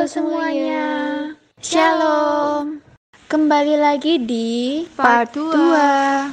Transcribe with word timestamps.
Halo 0.00 0.08
semuanya. 0.08 0.88
Shalom. 1.60 2.80
Kembali 3.28 3.76
lagi 3.76 4.16
di 4.16 4.80
Part 4.96 5.36
dua. 5.36 6.24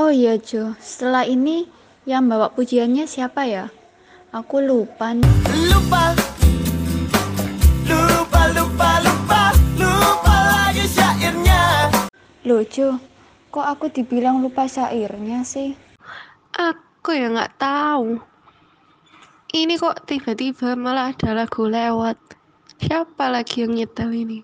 Oh 0.00 0.08
iya 0.08 0.40
Jo, 0.40 0.72
setelah 0.80 1.28
ini 1.28 1.68
yang 2.08 2.32
bawa 2.32 2.48
pujiannya 2.56 3.04
siapa 3.04 3.44
ya? 3.44 3.68
Aku 4.32 4.64
lupa 4.64 5.12
nih. 5.12 5.28
lupa 5.68 6.16
lupa 7.92 8.40
lupa 8.56 8.90
lupa 9.04 9.42
lupa 9.76 10.32
lagi 10.32 10.88
syairnya 10.88 11.92
Loh 12.48 12.64
Jo, 12.64 12.96
kok 13.52 13.68
aku 13.68 13.92
dibilang 13.92 14.40
lupa 14.40 14.64
syairnya 14.64 15.44
sih? 15.44 15.76
Aku 16.56 17.12
ya 17.12 17.28
nggak 17.28 17.52
tahu. 17.60 18.16
Ini 19.52 19.76
kok 19.76 20.08
tiba-tiba 20.08 20.72
malah 20.72 21.12
ada 21.12 21.36
lagu 21.36 21.68
lewat. 21.68 22.16
Siapa 22.82 23.30
lagi 23.30 23.62
yang 23.62 23.78
nyetel 23.78 24.10
ini? 24.10 24.42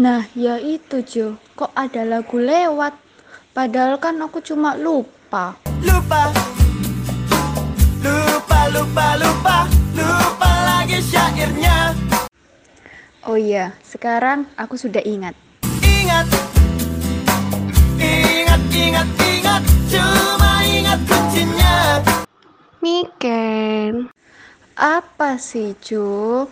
Nah, 0.00 0.24
ya 0.32 0.56
itu 0.56 1.04
Jo, 1.04 1.36
kok 1.52 1.68
ada 1.76 2.00
lagu 2.00 2.40
lewat? 2.40 2.96
Padahal 3.52 4.00
kan 4.00 4.16
aku 4.24 4.40
cuma 4.40 4.72
lupa. 4.72 5.60
lupa 5.84 6.32
lupa 8.00 8.60
lupa 8.72 9.06
lupa 9.20 9.56
lupa 9.92 10.50
lagi 10.64 10.96
syairnya 11.04 11.92
Oh 13.28 13.36
iya, 13.36 13.76
sekarang 13.84 14.48
aku 14.56 14.80
sudah 14.80 15.04
ingat. 15.04 15.36
ingat 15.84 16.26
ingat 18.00 18.62
ingat 18.72 19.08
ingat 19.20 19.62
cuma 19.92 20.52
ingat 20.64 21.00
kuncinya 21.04 22.00
Miken. 22.80 24.08
Apa 24.72 25.36
sih 25.36 25.76
Jo? 25.84 26.48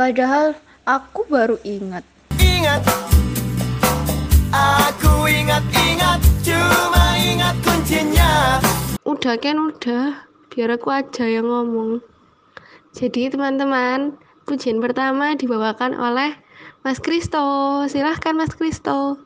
Padahal 0.00 0.56
aku 0.88 1.28
baru 1.28 1.60
ingat. 1.60 2.00
ingat 2.40 2.80
aku 4.48 5.28
ingat 5.28 5.60
ingat 5.76 6.20
cuma 6.40 7.20
ingat 7.20 7.52
kuncinya 7.60 8.64
Udah 9.04 9.36
kan 9.36 9.60
udah. 9.60 10.24
Biar 10.48 10.72
aku 10.72 10.88
aja 10.88 11.28
yang 11.28 11.52
ngomong. 11.52 12.00
Jadi 12.96 13.28
teman-teman, 13.28 14.16
pujian 14.48 14.80
pertama 14.80 15.36
dibawakan 15.36 15.92
oleh 15.92 16.32
Mas 16.80 16.96
Kristo. 16.96 17.84
Silahkan 17.84 18.32
Mas 18.32 18.56
Kristo. 18.56 19.20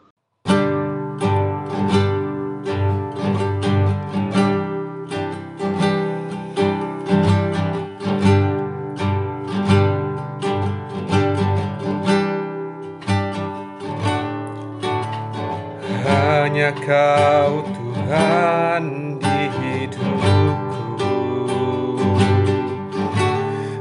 Hanya 16.64 16.80
kau 16.80 17.60
Tuhan 17.76 18.84
di 19.20 19.40
hidupku. 19.52 21.12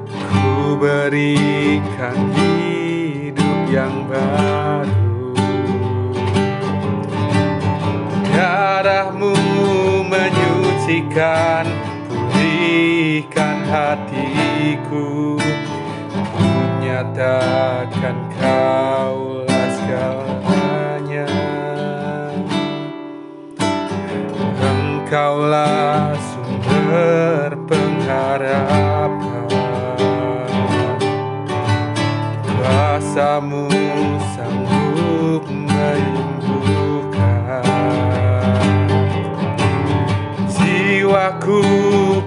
Ku 0.04 0.76
berikan 0.76 2.18
hidup 2.36 3.60
yang 3.72 4.04
baru. 4.04 5.32
Darahmu 8.36 9.32
menyucikan 10.04 11.64
Pulihkan 12.12 13.64
hatiku. 13.72 15.40
Ku 16.36 16.52
nyatakan 16.84 18.23
Engkaulah 25.14 26.18
sumber 26.18 27.54
pengharapan. 27.70 29.46
Kuasamu 32.42 33.70
sanggup 34.34 35.46
menyembuhkan. 35.54 37.62
Jiwaku 40.50 41.62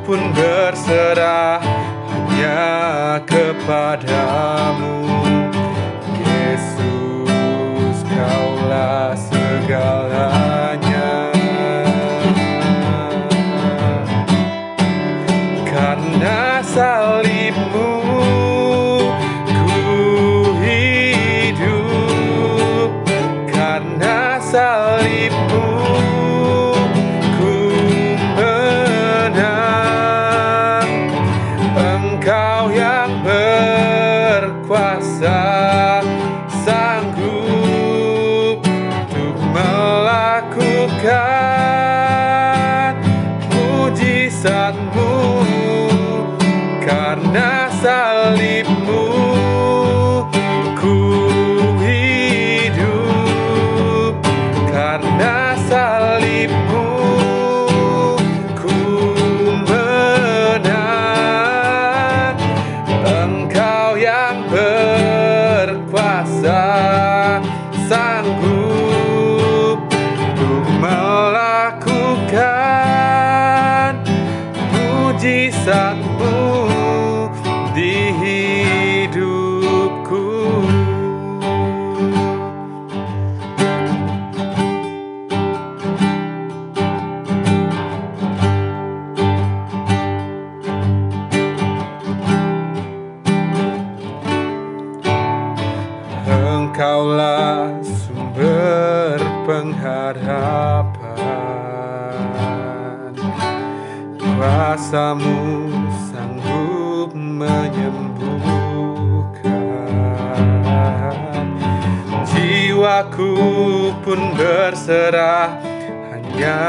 pun 0.06 0.22
berserah 0.30 1.58
hanya 2.06 3.18
kepadamu. 3.26 5.10
Yesus 6.22 7.98
kaulah 8.06 9.18
segalanya 9.18 10.05
pun 114.06 114.38
berserah 114.38 115.58
hanya 116.14 116.62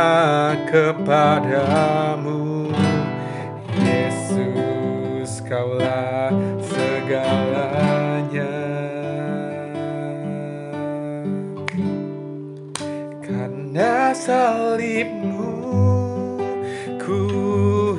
kepadamu. 0.65 2.73
Yesus 3.77 5.45
kaulah 5.45 6.33
segalanya. 6.65 8.57
Karena 13.21 14.17
salibmu 14.17 15.53
ku 16.97 17.21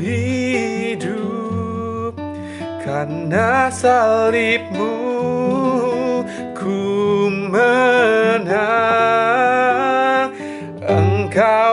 hidup. 0.02 2.19
Karena 2.82 3.70
salibmu 3.70 4.57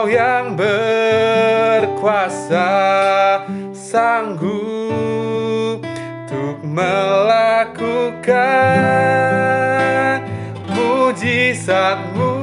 Yang 0.06 0.62
berkuasa 1.82 2.70
sanggup 3.74 5.82
untuk 5.82 6.62
melakukan 6.62 8.30
mujizatmu 10.70 12.38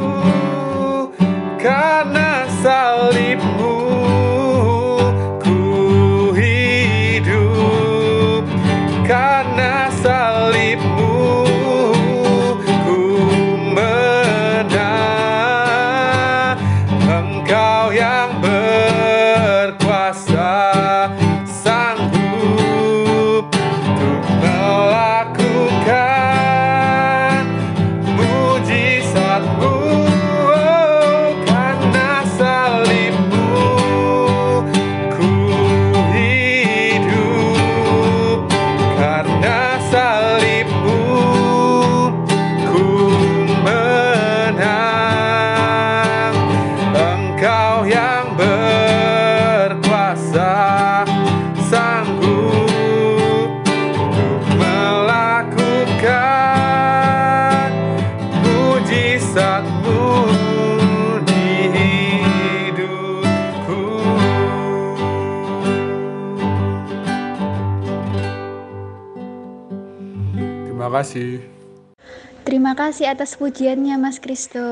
atas 73.13 73.37
pujiannya 73.37 73.93
Mas 74.01 74.17
Kristo. 74.17 74.65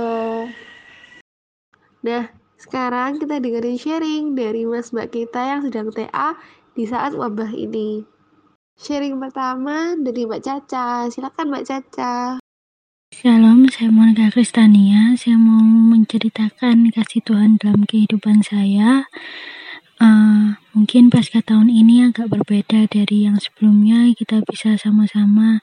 Nah, 2.02 2.34
sekarang 2.58 3.22
kita 3.22 3.38
dengerin 3.38 3.78
sharing 3.78 4.24
dari 4.34 4.66
Mas 4.66 4.90
Mbak 4.90 5.14
kita 5.14 5.42
yang 5.46 5.62
sedang 5.62 5.94
TA 5.94 6.34
di 6.74 6.90
saat 6.90 7.14
wabah 7.14 7.54
ini. 7.54 8.02
Sharing 8.82 9.22
pertama 9.22 9.94
dari 9.94 10.26
Mbak 10.26 10.42
Caca. 10.42 11.06
Silakan 11.14 11.54
Mbak 11.54 11.66
Caca. 11.70 12.42
Shalom, 13.14 13.70
saya 13.70 13.94
Monica 13.94 14.34
Kristania. 14.34 15.14
Saya 15.14 15.38
mau 15.38 15.62
menceritakan 15.62 16.90
kasih 16.90 17.22
Tuhan 17.22 17.62
dalam 17.62 17.86
kehidupan 17.86 18.42
saya. 18.42 19.06
Eh, 20.02 20.58
mungkin 20.74 21.14
pasca 21.14 21.46
tahun 21.46 21.70
ini 21.70 22.10
agak 22.10 22.34
berbeda 22.34 22.90
dari 22.90 23.30
yang 23.30 23.38
sebelumnya. 23.38 24.10
Kita 24.18 24.42
bisa 24.42 24.82
sama-sama 24.82 25.62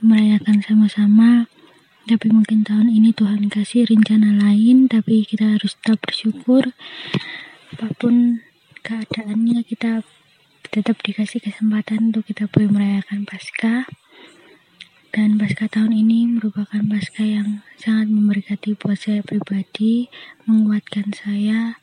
merayakan 0.00 0.64
sama-sama. 0.64 1.44
Tapi 2.10 2.26
mungkin 2.26 2.66
tahun 2.66 2.90
ini 2.90 3.14
Tuhan 3.14 3.46
kasih 3.46 3.86
rencana 3.86 4.34
lain. 4.34 4.90
Tapi 4.90 5.22
kita 5.22 5.54
harus 5.54 5.78
tetap 5.78 6.02
bersyukur. 6.02 6.74
Apa 7.70 7.86
pun 7.94 8.42
keadaannya, 8.82 9.62
kita 9.62 10.02
tetap 10.74 10.98
dikasih 11.06 11.38
kesempatan 11.38 12.10
untuk 12.10 12.26
kita 12.26 12.50
boleh 12.50 12.66
merayakan 12.66 13.22
Paskah. 13.30 13.86
Dan 15.14 15.38
pasca 15.38 15.70
tahun 15.70 15.94
ini 15.94 16.26
merupakan 16.34 16.82
pasca 16.86 17.22
yang 17.22 17.62
sangat 17.78 18.10
memberkati 18.10 18.74
buat 18.74 18.98
saya 18.98 19.22
pribadi, 19.22 20.06
menguatkan 20.50 21.14
saya 21.14 21.78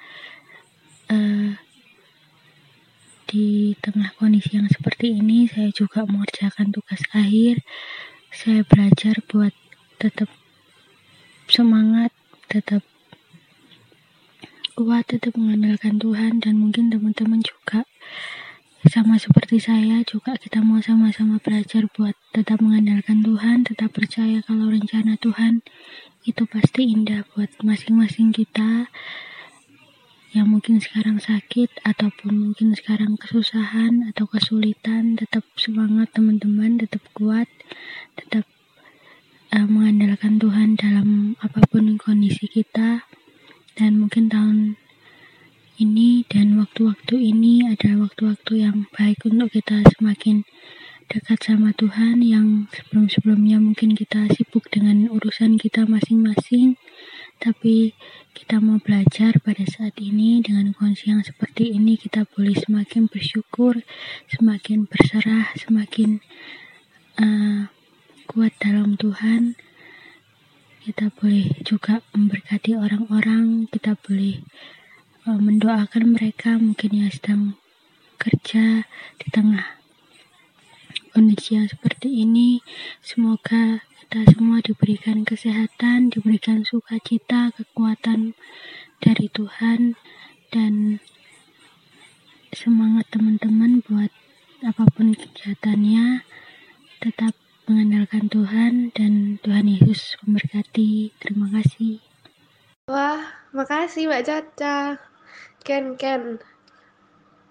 eh, 1.08 1.56
di 3.32 3.76
tengah 3.80 4.12
kondisi 4.20 4.60
yang 4.60 4.68
seperti 4.68 5.24
ini. 5.24 5.48
Saya 5.48 5.72
juga 5.72 6.04
mengerjakan 6.04 6.76
tugas 6.76 7.00
akhir. 7.16 7.64
Saya 8.32 8.68
belajar 8.68 9.20
buat 9.28 9.56
tetap 9.98 10.30
semangat, 11.50 12.14
tetap 12.50 12.86
kuat, 14.78 15.10
tetap 15.10 15.34
mengandalkan 15.34 15.98
Tuhan 15.98 16.38
dan 16.38 16.62
mungkin 16.62 16.94
teman-teman 16.94 17.42
juga 17.42 17.82
sama 18.88 19.20
seperti 19.20 19.58
saya 19.60 20.06
juga 20.06 20.38
kita 20.38 20.62
mau 20.62 20.80
sama-sama 20.80 21.42
belajar 21.42 21.90
buat 21.92 22.14
tetap 22.32 22.62
mengandalkan 22.62 23.26
Tuhan, 23.26 23.66
tetap 23.66 23.92
percaya 23.92 24.40
kalau 24.46 24.70
rencana 24.70 25.18
Tuhan 25.18 25.66
itu 26.24 26.46
pasti 26.46 26.94
indah 26.94 27.26
buat 27.34 27.50
masing-masing 27.66 28.32
kita 28.32 28.88
yang 30.36 30.48
mungkin 30.54 30.78
sekarang 30.78 31.18
sakit 31.18 31.82
ataupun 31.82 32.38
mungkin 32.38 32.78
sekarang 32.78 33.18
kesusahan 33.18 34.06
atau 34.14 34.30
kesulitan. 34.30 35.18
Tetap 35.18 35.42
semangat 35.58 36.14
teman-teman 36.14 36.78
tetap 36.78 37.02
kuat 37.16 37.50
tetap 38.14 38.46
eh, 39.58 39.66
mengandalkan 39.66 40.38
Tuhan 40.38 40.78
dalam 40.78 41.34
apa 41.42 41.66
pun 41.66 41.98
kondisi 41.98 42.46
kita. 42.46 43.10
Dan 43.74 43.98
mungkin 43.98 44.30
tahun 44.30 44.78
ini 45.82 46.26
dan 46.30 46.58
waktu-waktu 46.62 47.18
ini 47.18 47.66
adalah 47.66 48.10
waktu-waktu 48.10 48.54
yang 48.62 48.86
baik 48.94 49.26
untuk 49.26 49.54
kita 49.54 49.82
semakin 49.98 50.46
dekat 51.10 51.40
sama 51.42 51.74
Tuhan 51.74 52.22
yang 52.22 52.70
sebelum-sebelumnya 52.74 53.58
mungkin 53.58 53.98
kita 53.98 54.30
sibuk 54.34 54.70
dengan 54.70 55.10
urusan 55.10 55.58
kita 55.58 55.90
masing-masing. 55.90 56.78
Tapi 57.38 57.94
kita 58.34 58.62
mau 58.62 58.78
belajar 58.82 59.38
pada 59.42 59.66
saat 59.66 59.98
ini 59.98 60.42
dengan 60.42 60.74
kondisi 60.74 61.10
yang 61.10 61.22
seperti 61.26 61.74
ini 61.74 61.98
kita 61.98 62.26
boleh 62.30 62.54
semakin 62.54 63.10
bersyukur 63.10 63.78
semakin 64.30 64.90
berserah 64.90 65.54
semakin 65.58 66.18
eh, 67.22 67.70
kuat 68.28 68.52
dalam 68.60 69.00
Tuhan 69.00 69.56
kita 70.84 71.12
boleh 71.16 71.52
juga 71.64 72.04
memberkati 72.12 72.76
orang-orang 72.76 73.72
kita 73.72 73.96
boleh 74.00 74.44
eh, 75.28 75.40
mendoakan 75.40 76.16
mereka 76.16 76.60
mungkin 76.60 76.92
yang 76.92 77.12
sedang 77.12 77.56
kerja 78.20 78.84
di 79.20 79.28
tengah 79.32 79.78
kondisi 81.12 81.58
yang 81.58 81.66
seperti 81.66 82.24
ini. 82.24 82.62
Semoga 83.02 83.82
kita 84.06 84.28
semua 84.32 84.62
diberikan 84.62 85.26
kesehatan 85.26 86.14
diberikan 86.14 86.64
sukacita 86.64 87.52
kekuatan 87.56 88.38
dari 89.04 89.28
Tuhan 89.32 90.00
dan 90.54 91.04
semangat 92.56 93.12
teman-teman 93.12 93.84
buat 93.86 94.12
apa 94.64 94.84
pun 94.94 95.14
kegiatannya. 95.14 96.24
Tetap 96.98 97.47
mengandalkan 97.68 98.32
Tuhan 98.32 98.96
dan 98.96 99.44
Tuhan 99.44 99.68
Yesus 99.68 100.16
memberkati 100.24 101.12
terima 101.20 101.52
kasih 101.52 102.00
Wah, 102.88 103.20
makasih 103.52 104.08
Mbak 104.08 104.24
Caca. 104.24 104.96
Ken, 105.60 106.00
Ken. 106.00 106.40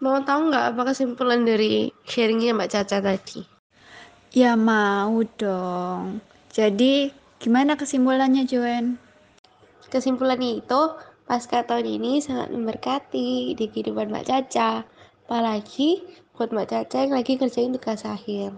Mau 0.00 0.24
tahu 0.24 0.48
nggak 0.48 0.72
apa 0.72 0.82
kesimpulan 0.88 1.44
dari 1.44 1.92
sharingnya 2.08 2.56
Mbak 2.56 2.72
Caca 2.72 3.04
tadi? 3.04 3.44
Ya 4.32 4.56
mau 4.56 5.20
dong. 5.36 6.24
Jadi 6.48 7.12
gimana 7.36 7.76
kesimpulannya 7.76 8.48
Joen? 8.48 8.96
Kesimpulannya 9.92 10.64
itu, 10.64 10.82
pasca 11.28 11.68
tahun 11.68 11.84
ini 12.00 12.24
sangat 12.24 12.48
memberkati 12.56 13.52
di 13.60 13.64
kehidupan 13.68 14.08
Mbak 14.08 14.32
Caca. 14.32 14.88
Apalagi 15.28 16.00
buat 16.32 16.48
Mbak 16.48 16.68
Caca 16.72 17.04
yang 17.04 17.12
lagi 17.12 17.36
kerjain 17.36 17.76
tugas 17.76 18.08
akhir. 18.08 18.56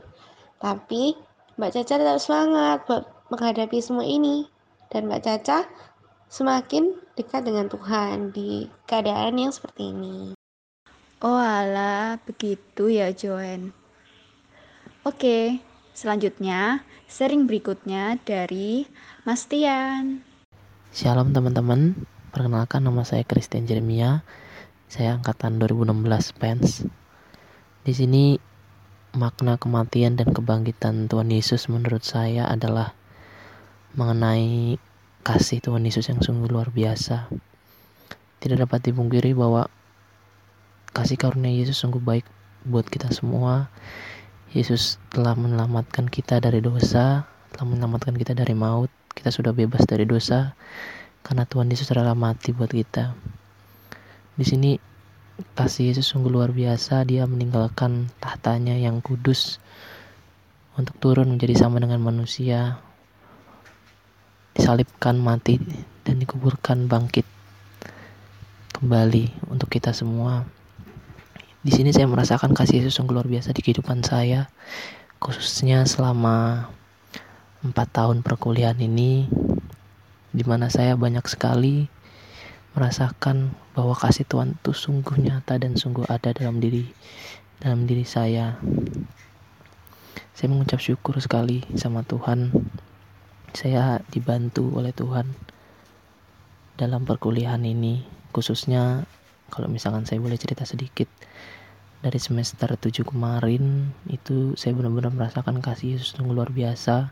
Tapi 0.62 1.18
Mbak 1.58 1.74
Caca 1.74 1.94
tetap 1.98 2.22
semangat 2.22 2.86
buat 2.86 3.02
menghadapi 3.34 3.82
semua 3.82 4.06
ini. 4.06 4.46
Dan 4.94 5.10
Mbak 5.10 5.26
Caca 5.26 5.66
semakin 6.30 6.94
dekat 7.18 7.42
dengan 7.50 7.66
Tuhan 7.66 8.30
di 8.30 8.70
keadaan 8.86 9.34
yang 9.34 9.50
seperti 9.50 9.90
ini. 9.90 10.38
Oh 11.18 11.34
alah, 11.34 12.22
begitu 12.22 12.94
ya 12.94 13.10
Joen. 13.10 13.74
Oke, 15.02 15.58
selanjutnya 15.98 16.86
sharing 17.10 17.50
berikutnya 17.50 18.22
dari 18.22 18.86
Mas 19.26 19.50
Tian. 19.50 20.22
Shalom 20.94 21.34
teman-teman, 21.34 22.06
perkenalkan 22.30 22.86
nama 22.86 23.02
saya 23.02 23.26
Christian 23.26 23.66
Jeremia. 23.66 24.22
Saya 24.86 25.18
angkatan 25.18 25.58
2016 25.58 26.38
PENS. 26.38 26.86
Di 27.82 27.92
sini 27.98 28.38
makna 29.16 29.56
kematian 29.56 30.20
dan 30.20 30.32
kebangkitan 30.34 31.08
Tuhan 31.08 31.32
Yesus 31.32 31.72
menurut 31.72 32.04
saya 32.04 32.44
adalah 32.48 32.92
mengenai 33.96 34.76
kasih 35.24 35.64
Tuhan 35.64 35.84
Yesus 35.84 36.12
yang 36.12 36.20
sungguh 36.20 36.48
luar 36.48 36.68
biasa. 36.68 37.32
Tidak 38.38 38.58
dapat 38.60 38.88
dipungkiri 38.92 39.32
bahwa 39.32 39.66
kasih 40.92 41.16
karunia 41.16 41.52
Yesus 41.52 41.80
sungguh 41.80 42.00
baik 42.00 42.24
buat 42.68 42.86
kita 42.88 43.08
semua. 43.12 43.72
Yesus 44.52 44.96
telah 45.12 45.36
menyelamatkan 45.36 46.08
kita 46.08 46.40
dari 46.40 46.64
dosa, 46.64 47.28
telah 47.52 47.66
menyelamatkan 47.68 48.16
kita 48.16 48.32
dari 48.32 48.56
maut. 48.56 48.88
Kita 49.12 49.28
sudah 49.34 49.52
bebas 49.52 49.84
dari 49.84 50.06
dosa 50.06 50.54
karena 51.26 51.44
Tuhan 51.44 51.68
Yesus 51.68 51.90
rela 51.92 52.14
mati 52.16 52.54
buat 52.54 52.70
kita. 52.70 53.12
Di 54.38 54.44
sini 54.46 54.78
kasih 55.54 55.94
Yesus 55.94 56.10
sungguh 56.10 56.30
luar 56.30 56.50
biasa. 56.50 57.06
Dia 57.06 57.26
meninggalkan 57.26 58.10
tahtanya 58.18 58.74
yang 58.74 58.98
kudus 58.98 59.62
untuk 60.78 60.94
turun 61.02 61.34
menjadi 61.34 61.66
sama 61.66 61.82
dengan 61.82 61.98
manusia, 61.98 62.78
disalibkan, 64.54 65.18
mati, 65.18 65.58
dan 66.06 66.22
dikuburkan 66.22 66.86
bangkit 66.86 67.26
kembali 68.78 69.50
untuk 69.50 69.70
kita 69.70 69.90
semua. 69.90 70.46
Di 71.58 71.74
sini 71.74 71.90
saya 71.90 72.06
merasakan 72.06 72.54
kasih 72.54 72.78
Yesus 72.82 72.94
sungguh 72.94 73.18
luar 73.18 73.26
biasa 73.26 73.50
di 73.50 73.60
kehidupan 73.66 74.06
saya, 74.06 74.46
khususnya 75.18 75.82
selama 75.82 76.70
empat 77.66 77.90
tahun 77.90 78.22
perkuliahan 78.22 78.78
ini, 78.78 79.26
di 80.30 80.44
mana 80.46 80.70
saya 80.70 80.94
banyak 80.94 81.26
sekali 81.26 81.90
merasakan 82.78 83.58
bahwa 83.74 83.98
kasih 83.98 84.22
Tuhan 84.22 84.54
itu 84.54 84.70
sungguh 84.70 85.18
nyata 85.18 85.58
dan 85.58 85.74
sungguh 85.74 86.06
ada 86.06 86.30
dalam 86.30 86.62
diri 86.62 86.86
dalam 87.58 87.90
diri 87.90 88.06
saya. 88.06 88.54
Saya 90.30 90.46
mengucap 90.54 90.78
syukur 90.78 91.18
sekali 91.18 91.66
sama 91.74 92.06
Tuhan. 92.06 92.54
Saya 93.50 93.98
dibantu 94.14 94.70
oleh 94.78 94.94
Tuhan 94.94 95.34
dalam 96.78 97.02
perkuliahan 97.02 97.66
ini, 97.66 98.06
khususnya 98.30 99.02
kalau 99.50 99.66
misalkan 99.66 100.06
saya 100.06 100.22
boleh 100.22 100.38
cerita 100.38 100.62
sedikit 100.62 101.10
dari 101.98 102.22
semester 102.22 102.70
7 102.78 103.02
kemarin 103.02 103.90
itu 104.06 104.54
saya 104.54 104.78
benar-benar 104.78 105.10
merasakan 105.10 105.58
kasih 105.58 105.98
Yesus 105.98 106.14
sungguh 106.14 106.38
luar 106.38 106.54
biasa. 106.54 107.10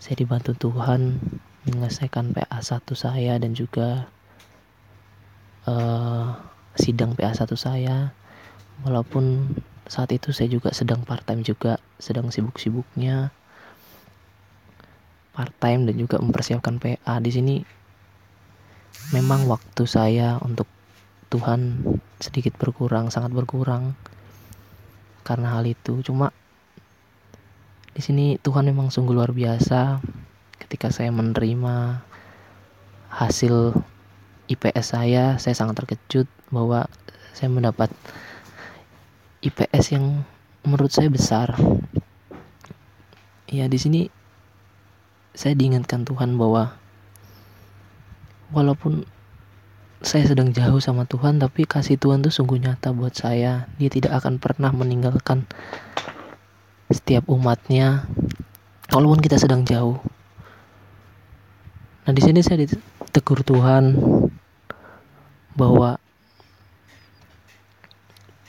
Saya 0.00 0.16
dibantu 0.16 0.56
Tuhan 0.56 1.20
menyelesaikan 1.68 2.32
PA1 2.32 2.88
saya 2.96 3.36
dan 3.36 3.52
juga 3.52 4.08
uh, 5.68 6.32
sidang 6.72 7.12
PA1 7.12 7.52
saya. 7.60 8.16
Walaupun 8.86 9.52
saat 9.84 10.08
itu 10.14 10.32
saya 10.32 10.48
juga 10.48 10.72
sedang 10.72 11.04
part 11.04 11.24
time 11.28 11.44
juga 11.44 11.76
sedang 12.00 12.32
sibuk-sibuknya. 12.32 13.28
Part 15.36 15.54
time 15.60 15.86
dan 15.86 15.94
juga 16.00 16.16
mempersiapkan 16.18 16.80
PA 16.80 17.20
di 17.20 17.30
sini 17.30 17.56
memang 19.14 19.46
waktu 19.46 19.86
saya 19.86 20.40
untuk 20.42 20.66
Tuhan 21.28 21.84
sedikit 22.18 22.56
berkurang 22.56 23.12
sangat 23.12 23.30
berkurang 23.36 23.94
karena 25.22 25.60
hal 25.60 25.68
itu. 25.68 26.00
Cuma 26.02 26.32
di 27.92 28.00
sini 28.02 28.40
Tuhan 28.40 28.66
memang 28.66 28.88
sungguh 28.90 29.14
luar 29.14 29.30
biasa 29.30 30.00
ketika 30.58 30.90
saya 30.90 31.14
menerima 31.14 32.02
hasil 33.08 33.76
IPS 34.48 34.96
saya, 34.96 35.36
saya 35.36 35.52
sangat 35.52 35.84
terkejut 35.84 36.24
bahwa 36.48 36.88
saya 37.36 37.52
mendapat 37.52 37.92
IPS 39.44 39.94
yang 39.94 40.24
menurut 40.64 40.90
saya 40.90 41.12
besar. 41.12 41.54
Ya 43.48 43.68
di 43.68 43.78
sini 43.78 44.00
saya 45.36 45.54
diingatkan 45.54 46.02
Tuhan 46.02 46.34
bahwa 46.34 46.74
walaupun 48.50 49.06
saya 50.02 50.24
sedang 50.26 50.54
jauh 50.54 50.78
sama 50.78 51.04
Tuhan 51.04 51.42
tapi 51.42 51.66
kasih 51.68 51.98
Tuhan 51.98 52.24
tuh 52.24 52.32
sungguh 52.32 52.58
nyata 52.58 52.90
buat 52.96 53.14
saya. 53.14 53.68
Dia 53.76 53.92
tidak 53.92 54.18
akan 54.24 54.40
pernah 54.42 54.72
meninggalkan 54.72 55.44
setiap 56.88 57.28
umatnya 57.28 58.08
walaupun 58.90 59.20
kita 59.20 59.36
sedang 59.36 59.62
jauh. 59.68 60.00
Nah 62.08 62.12
di 62.16 62.22
sini 62.24 62.40
saya 62.40 62.64
ditegur 62.64 63.44
Tuhan 63.44 63.94
bahwa 65.58 65.98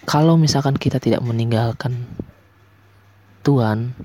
kalau 0.06 0.38
misalkan 0.38 0.78
kita 0.78 1.02
tidak 1.02 1.26
meninggalkan 1.26 2.06
Tuhan, 3.42 3.98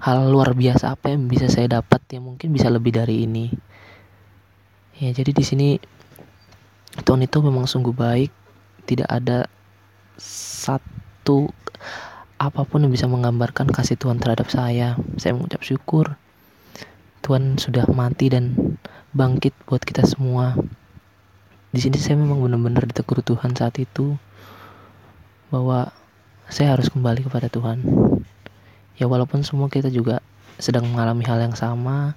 hal 0.00 0.18
luar 0.32 0.56
biasa 0.56 0.96
apa 0.96 1.12
yang 1.12 1.28
bisa 1.28 1.52
saya 1.52 1.68
dapat 1.68 2.00
yang 2.08 2.32
mungkin 2.32 2.56
bisa 2.56 2.72
lebih 2.72 2.96
dari 2.96 3.28
ini. 3.28 3.52
Ya, 4.96 5.12
jadi 5.12 5.36
di 5.36 5.44
sini 5.44 5.68
Tuhan 7.04 7.20
itu 7.24 7.38
memang 7.44 7.68
sungguh 7.68 7.92
baik, 7.92 8.32
tidak 8.88 9.08
ada 9.12 9.44
satu 10.16 11.52
apa 12.40 12.64
pun 12.64 12.82
yang 12.84 12.92
bisa 12.92 13.04
menggambarkan 13.08 13.68
kasih 13.68 14.00
Tuhan 14.00 14.16
terhadap 14.16 14.48
saya. 14.48 14.96
Saya 15.20 15.36
mengucap 15.36 15.60
syukur 15.60 16.16
Tuhan 17.22 17.56
sudah 17.56 17.86
mati 17.94 18.26
dan 18.26 18.76
bangkit 19.14 19.54
buat 19.70 19.86
kita 19.86 20.02
semua 20.02 20.58
di 21.72 21.80
sini 21.80 21.96
saya 21.96 22.20
memang 22.20 22.44
benar-benar 22.44 22.84
ditegur 22.84 23.24
Tuhan 23.24 23.56
saat 23.56 23.80
itu 23.80 24.20
bahwa 25.48 25.88
saya 26.52 26.76
harus 26.76 26.92
kembali 26.92 27.24
kepada 27.24 27.48
Tuhan. 27.48 27.80
Ya 29.00 29.08
walaupun 29.08 29.40
semua 29.40 29.72
kita 29.72 29.88
juga 29.88 30.20
sedang 30.60 30.84
mengalami 30.92 31.24
hal 31.24 31.40
yang 31.40 31.56
sama. 31.56 32.12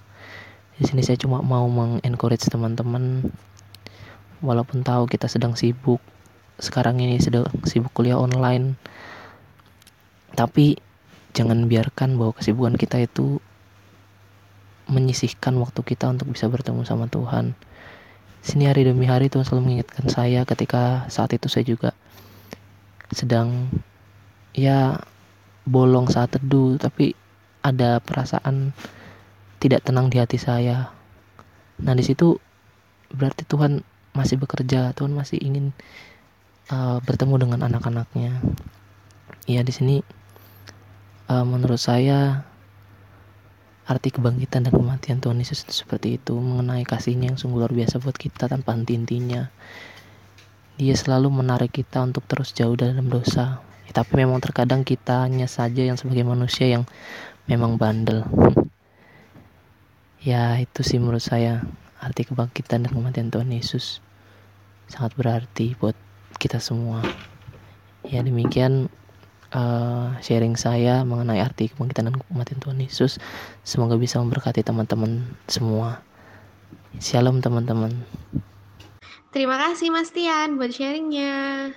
Di 0.75 0.83
sini 0.83 1.07
saya 1.07 1.15
cuma 1.15 1.39
mau 1.39 1.63
mengencourage 1.71 2.51
teman-teman 2.51 3.31
walaupun 4.43 4.83
tahu 4.83 5.07
kita 5.07 5.31
sedang 5.31 5.55
sibuk 5.55 6.03
sekarang 6.59 6.99
ini 6.99 7.23
sedang 7.23 7.47
sibuk 7.63 7.95
kuliah 7.95 8.19
online. 8.19 8.75
Tapi 10.35 10.75
jangan 11.31 11.71
biarkan 11.71 12.19
bahwa 12.19 12.35
kesibukan 12.35 12.75
kita 12.75 12.99
itu 12.99 13.39
menyisihkan 14.91 15.55
waktu 15.63 15.79
kita 15.79 16.11
untuk 16.11 16.27
bisa 16.35 16.51
bertemu 16.51 16.83
sama 16.83 17.07
Tuhan 17.07 17.55
sini 18.45 18.69
hari 18.69 18.85
demi 18.85 19.09
hari 19.09 19.25
Tuhan 19.25 19.41
selalu 19.41 19.61
mengingatkan 19.65 20.05
saya 20.05 20.45
ketika 20.45 21.09
saat 21.09 21.33
itu 21.33 21.49
saya 21.49 21.65
juga 21.65 21.89
sedang 23.09 23.73
ya 24.53 25.01
bolong 25.65 26.05
saat 26.05 26.37
teduh 26.37 26.77
tapi 26.77 27.17
ada 27.65 27.97
perasaan 27.97 28.77
tidak 29.57 29.81
tenang 29.81 30.13
di 30.13 30.21
hati 30.21 30.37
saya. 30.37 30.93
Nah 31.81 31.93
di 31.97 32.05
situ 32.05 32.37
berarti 33.09 33.49
Tuhan 33.49 33.81
masih 34.13 34.37
bekerja 34.37 34.93
Tuhan 34.93 35.11
masih 35.11 35.41
ingin 35.41 35.73
uh, 36.69 37.01
bertemu 37.01 37.49
dengan 37.49 37.65
anak-anaknya. 37.65 38.45
Ya 39.49 39.65
di 39.65 39.73
sini 39.73 40.05
uh, 41.33 41.41
menurut 41.41 41.81
saya 41.81 42.45
arti 43.85 44.09
kebangkitan 44.09 44.65
dan 44.65 44.73
kematian 44.73 45.21
Tuhan 45.21 45.37
Yesus 45.37 45.61
itu 45.61 45.85
seperti 45.85 46.17
itu 46.17 46.33
mengenai 46.33 46.81
kasihnya 46.81 47.29
yang 47.33 47.37
sungguh 47.37 47.61
luar 47.61 47.69
biasa 47.69 48.01
buat 48.01 48.17
kita 48.17 48.49
tanpa 48.49 48.73
henti-hentinya. 48.73 49.53
Dia 50.75 50.95
selalu 50.97 51.29
menarik 51.29 51.71
kita 51.71 52.01
untuk 52.01 52.25
terus 52.25 52.51
jauh 52.51 52.73
dalam 52.73 53.07
dosa. 53.07 53.61
Ya, 53.85 53.93
tapi 53.93 54.25
memang 54.25 54.41
terkadang 54.41 54.81
kita 54.81 55.29
hanya 55.29 55.45
saja 55.45 55.85
yang 55.85 56.01
sebagai 56.01 56.25
manusia 56.25 56.65
yang 56.65 56.89
memang 57.45 57.77
bandel. 57.77 58.25
Ya 60.25 60.57
itu 60.57 60.81
sih 60.81 60.97
menurut 60.97 61.21
saya 61.21 61.61
arti 62.01 62.25
kebangkitan 62.25 62.89
dan 62.89 62.91
kematian 62.91 63.29
Tuhan 63.29 63.53
Yesus. 63.53 64.01
Sangat 64.89 65.13
berarti 65.13 65.77
buat 65.77 65.93
kita 66.41 66.57
semua. 66.57 67.05
Ya 68.01 68.25
demikian 68.25 68.89
uh, 69.51 70.15
sharing 70.23 70.55
saya 70.55 71.03
mengenai 71.03 71.43
arti 71.43 71.69
kebangkitan 71.69 72.09
dan 72.09 72.17
kematian 72.17 72.59
Tuhan 72.63 72.79
Yesus. 72.81 73.21
Semoga 73.61 73.99
bisa 73.99 74.17
memberkati 74.23 74.65
teman-teman 74.65 75.27
semua. 75.45 76.01
Shalom 76.97 77.43
teman-teman. 77.43 77.91
Terima 79.35 79.59
kasih 79.59 79.91
Mas 79.91 80.15
Tian 80.15 80.55
buat 80.55 80.71
sharingnya. 80.71 81.75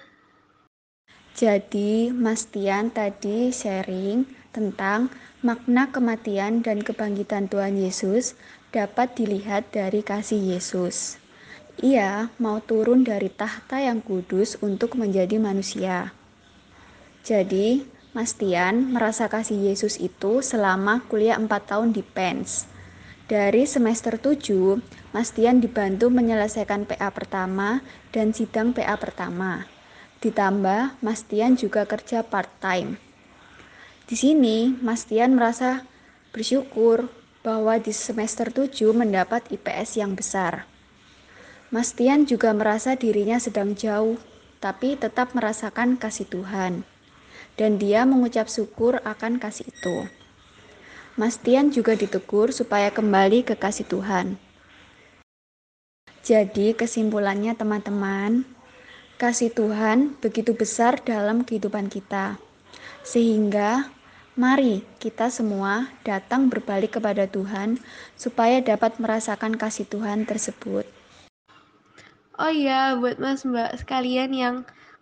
Jadi 1.34 2.14
Mas 2.14 2.46
Tian 2.46 2.94
tadi 2.94 3.50
sharing 3.50 4.26
tentang 4.54 5.10
makna 5.42 5.90
kematian 5.90 6.66
dan 6.66 6.82
kebangkitan 6.82 7.46
Tuhan 7.46 7.78
Yesus 7.78 8.34
dapat 8.75 9.14
dilihat 9.14 9.70
dari 9.70 10.02
kasih 10.02 10.38
Yesus. 10.38 11.18
Ia 11.78 12.26
mau 12.42 12.58
turun 12.58 13.06
dari 13.06 13.30
tahta 13.30 13.78
yang 13.78 14.02
kudus 14.02 14.58
untuk 14.58 14.98
menjadi 14.98 15.38
manusia. 15.38 16.10
Jadi, 17.22 17.87
Mas 18.16 18.34
Tian 18.34 18.90
merasa 18.90 19.30
kasih 19.30 19.70
Yesus 19.70 20.00
itu 20.00 20.40
selama 20.42 21.04
kuliah 21.06 21.38
4 21.38 21.46
tahun 21.46 21.94
di 21.94 22.02
PENS. 22.02 22.66
Dari 23.28 23.68
semester 23.68 24.16
7, 24.16 24.80
Mas 25.12 25.37
Tian 25.37 25.60
dibantu 25.60 26.08
menyelesaikan 26.08 26.88
PA 26.88 27.12
pertama 27.12 27.84
dan 28.08 28.32
sidang 28.32 28.72
PA 28.72 28.96
pertama. 28.96 29.68
Ditambah, 30.25 30.96
Mas 31.04 31.22
Tian 31.28 31.54
juga 31.54 31.84
kerja 31.84 32.25
part-time. 32.25 32.96
Di 34.08 34.16
sini, 34.16 34.72
Mas 34.80 35.04
Tian 35.04 35.37
merasa 35.37 35.84
bersyukur 36.32 37.12
bahwa 37.44 37.76
di 37.76 37.92
semester 37.92 38.48
7 38.48 38.96
mendapat 38.96 39.52
IPS 39.52 40.00
yang 40.00 40.16
besar. 40.16 40.64
Mas 41.68 41.92
Tian 41.92 42.25
juga 42.25 42.56
merasa 42.56 42.96
dirinya 42.96 43.37
sedang 43.37 43.76
jauh, 43.76 44.16
tapi 44.58 44.96
tetap 44.96 45.37
merasakan 45.37 46.00
kasih 46.00 46.25
Tuhan. 46.25 46.82
Dan 47.58 47.76
dia 47.76 48.06
mengucap 48.06 48.46
syukur 48.46 49.02
akan 49.02 49.42
kasih 49.42 49.66
itu. 49.66 50.06
Mas 51.18 51.34
Tian 51.34 51.74
juga 51.74 51.98
ditegur 51.98 52.54
supaya 52.54 52.94
kembali 52.94 53.42
ke 53.42 53.58
kasih 53.58 53.90
Tuhan. 53.90 54.38
Jadi 56.22 56.78
kesimpulannya 56.78 57.58
teman-teman, 57.58 58.46
kasih 59.18 59.50
Tuhan 59.50 60.14
begitu 60.22 60.54
besar 60.54 61.02
dalam 61.02 61.42
kehidupan 61.42 61.90
kita. 61.90 62.38
Sehingga 63.02 63.90
mari 64.38 64.86
kita 65.02 65.26
semua 65.26 65.90
datang 66.06 66.46
berbalik 66.46 67.02
kepada 67.02 67.26
Tuhan 67.26 67.82
supaya 68.14 68.62
dapat 68.62 69.02
merasakan 69.02 69.58
kasih 69.58 69.90
Tuhan 69.90 70.22
tersebut. 70.22 70.86
Oh 72.38 72.52
iya, 72.54 72.94
buat 72.94 73.18
mas 73.18 73.42
mbak 73.42 73.74
sekalian 73.82 74.30
yang 74.30 74.56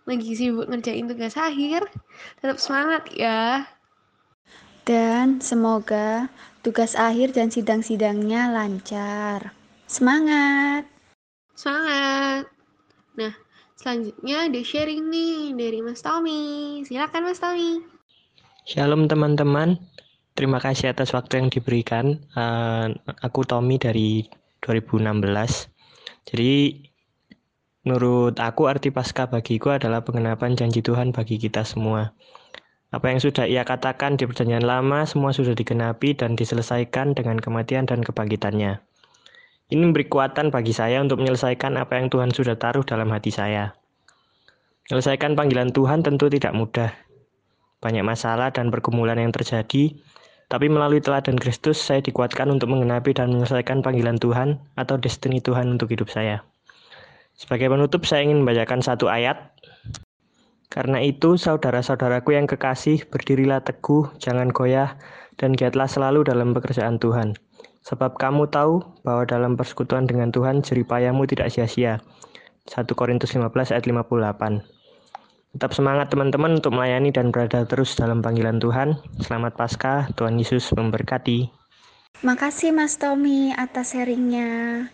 lagi 0.07 0.31
sibuk 0.39 0.71
ngerjain 0.71 1.11
tugas 1.11 1.35
akhir, 1.35 1.83
tetap 2.39 2.57
semangat 2.63 3.11
ya. 3.11 3.67
Dan 4.87 5.43
semoga 5.43 6.31
tugas 6.63 6.95
akhir 6.95 7.35
dan 7.35 7.51
sidang-sidangnya 7.51 8.47
lancar. 8.55 9.51
Semangat! 9.83 10.87
Semangat! 11.59 12.47
Nah, 13.19 13.35
selanjutnya 13.75 14.47
ada 14.47 14.61
sharing 14.63 15.11
nih 15.11 15.51
dari 15.59 15.83
Mas 15.83 15.99
Tommy. 15.99 16.79
Silakan 16.87 17.27
Mas 17.27 17.43
Tommy. 17.43 17.83
Shalom 18.63 19.11
teman-teman, 19.11 19.75
terima 20.39 20.63
kasih 20.63 20.95
atas 20.95 21.11
waktu 21.11 21.43
yang 21.43 21.51
diberikan. 21.51 22.23
Uh, 22.31 22.95
aku 23.19 23.43
Tommy 23.43 23.75
dari 23.75 24.23
2016. 24.63 25.19
Jadi 26.31 26.86
menurut 27.87 28.35
aku 28.43 28.67
arti 28.67 28.91
pasca 28.91 29.31
bagiku 29.31 29.71
adalah 29.71 30.03
pengenapan 30.03 30.59
janji 30.59 30.83
Tuhan 30.83 31.15
bagi 31.15 31.39
kita 31.39 31.63
semua. 31.63 32.11
Apa 32.91 33.15
yang 33.15 33.23
sudah 33.23 33.47
ia 33.47 33.63
katakan 33.63 34.19
di 34.19 34.27
perjanjian 34.27 34.67
lama 34.67 35.07
semua 35.07 35.31
sudah 35.31 35.55
digenapi 35.55 36.11
dan 36.11 36.35
diselesaikan 36.35 37.15
dengan 37.15 37.39
kematian 37.39 37.87
dan 37.87 38.03
kebangkitannya. 38.03 38.83
Ini 39.71 39.79
memberi 39.79 40.03
kekuatan 40.07 40.51
bagi 40.51 40.75
saya 40.75 40.99
untuk 40.99 41.23
menyelesaikan 41.23 41.79
apa 41.79 41.95
yang 41.95 42.11
Tuhan 42.11 42.35
sudah 42.35 42.59
taruh 42.59 42.83
dalam 42.83 43.07
hati 43.15 43.31
saya. 43.31 43.75
Menyelesaikan 44.91 45.39
panggilan 45.39 45.71
Tuhan 45.71 46.03
tentu 46.03 46.27
tidak 46.27 46.51
mudah. 46.51 46.91
Banyak 47.79 48.03
masalah 48.03 48.51
dan 48.51 48.67
pergumulan 48.67 49.19
yang 49.19 49.31
terjadi, 49.31 49.95
tapi 50.51 50.67
melalui 50.67 50.99
teladan 50.99 51.39
Kristus 51.39 51.79
saya 51.79 52.03
dikuatkan 52.03 52.51
untuk 52.51 52.71
mengenapi 52.71 53.15
dan 53.15 53.31
menyelesaikan 53.31 53.79
panggilan 53.79 54.19
Tuhan 54.19 54.59
atau 54.75 54.95
destiny 54.99 55.39
Tuhan 55.39 55.75
untuk 55.75 55.91
hidup 55.91 56.07
saya. 56.11 56.47
Sebagai 57.37 57.69
penutup 57.69 58.01
saya 58.01 58.25
ingin 58.25 58.41
membacakan 58.41 58.81
satu 58.81 59.13
ayat. 59.13 59.53
Karena 60.73 60.97
itu, 61.05 61.37
saudara-saudaraku 61.37 62.33
yang 62.33 62.49
kekasih, 62.49 63.05
berdirilah 63.13 63.61
teguh, 63.61 64.09
jangan 64.17 64.49
goyah, 64.49 64.97
dan 65.37 65.53
giatlah 65.53 65.85
selalu 65.85 66.25
dalam 66.25 66.57
pekerjaan 66.57 66.97
Tuhan. 66.97 67.37
Sebab 67.85 68.17
kamu 68.17 68.49
tahu 68.49 68.81
bahwa 69.05 69.23
dalam 69.23 69.53
persekutuan 69.53 70.09
dengan 70.09 70.33
Tuhan 70.33 70.65
jeripayamu 70.65 71.29
tidak 71.29 71.53
sia-sia. 71.53 72.01
1 72.67 72.83
Korintus 72.97 73.31
15 73.31 73.71
ayat 73.71 73.85
58. 73.85 74.65
Tetap 75.55 75.71
semangat 75.71 76.11
teman-teman 76.11 76.59
untuk 76.59 76.75
melayani 76.75 77.13
dan 77.15 77.31
berada 77.31 77.63
terus 77.63 77.95
dalam 77.95 78.19
panggilan 78.19 78.59
Tuhan. 78.59 78.99
Selamat 79.23 79.55
Paskah, 79.55 80.11
Tuhan 80.19 80.35
Yesus 80.35 80.67
memberkati. 80.75 81.47
Makasih 82.25 82.75
Mas 82.75 82.97
Tommy 82.99 83.55
atas 83.55 83.95
sharingnya. 83.95 84.89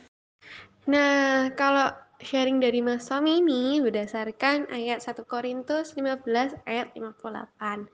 Nah, 0.85 1.49
kalau 1.55 2.02
sharing 2.23 2.63
dari 2.63 2.79
Mas 2.79 3.05
Tommy 3.05 3.43
ini 3.43 3.83
berdasarkan 3.83 4.71
ayat 4.71 5.03
1 5.03 5.27
Korintus 5.27 5.93
15 5.93 6.23
ayat 6.63 6.89
58 6.95 7.85